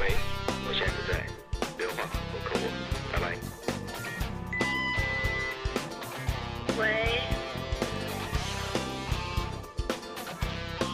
[0.00, 0.12] 喂
[0.66, 1.24] 我现在在
[1.76, 2.08] 敦煌
[3.12, 3.36] 拜拜
[6.78, 7.20] 喂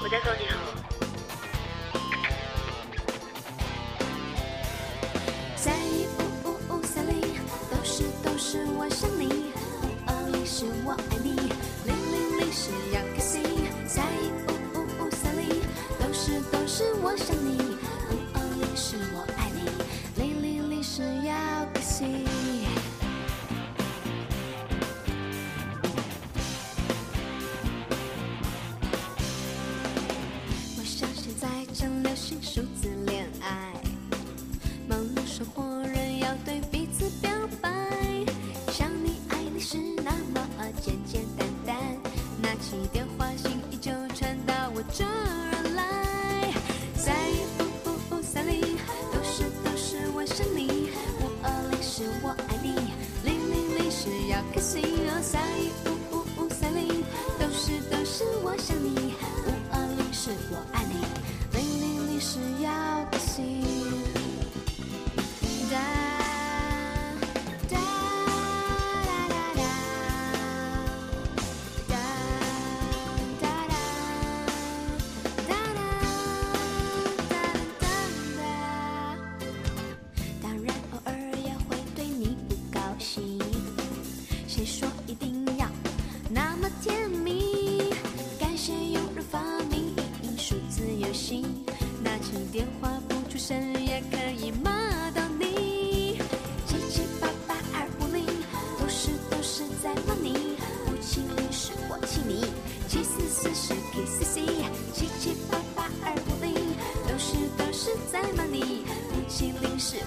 [0.02, 0.73] 我在说你好。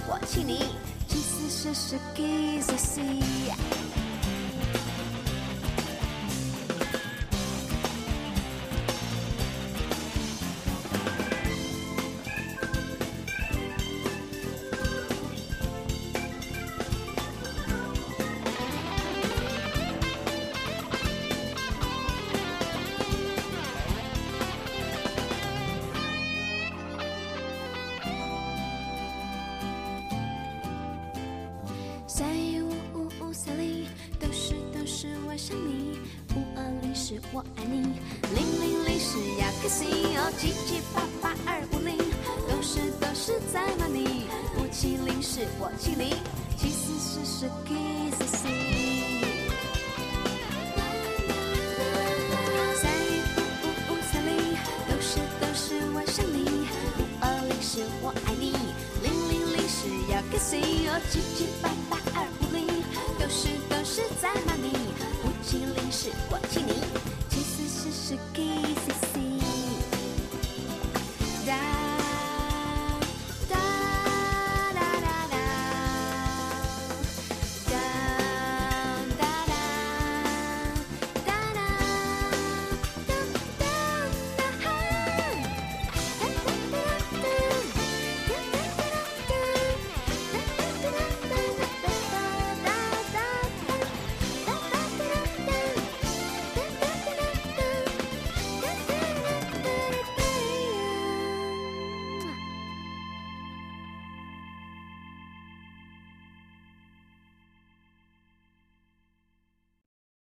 [0.07, 0.17] 我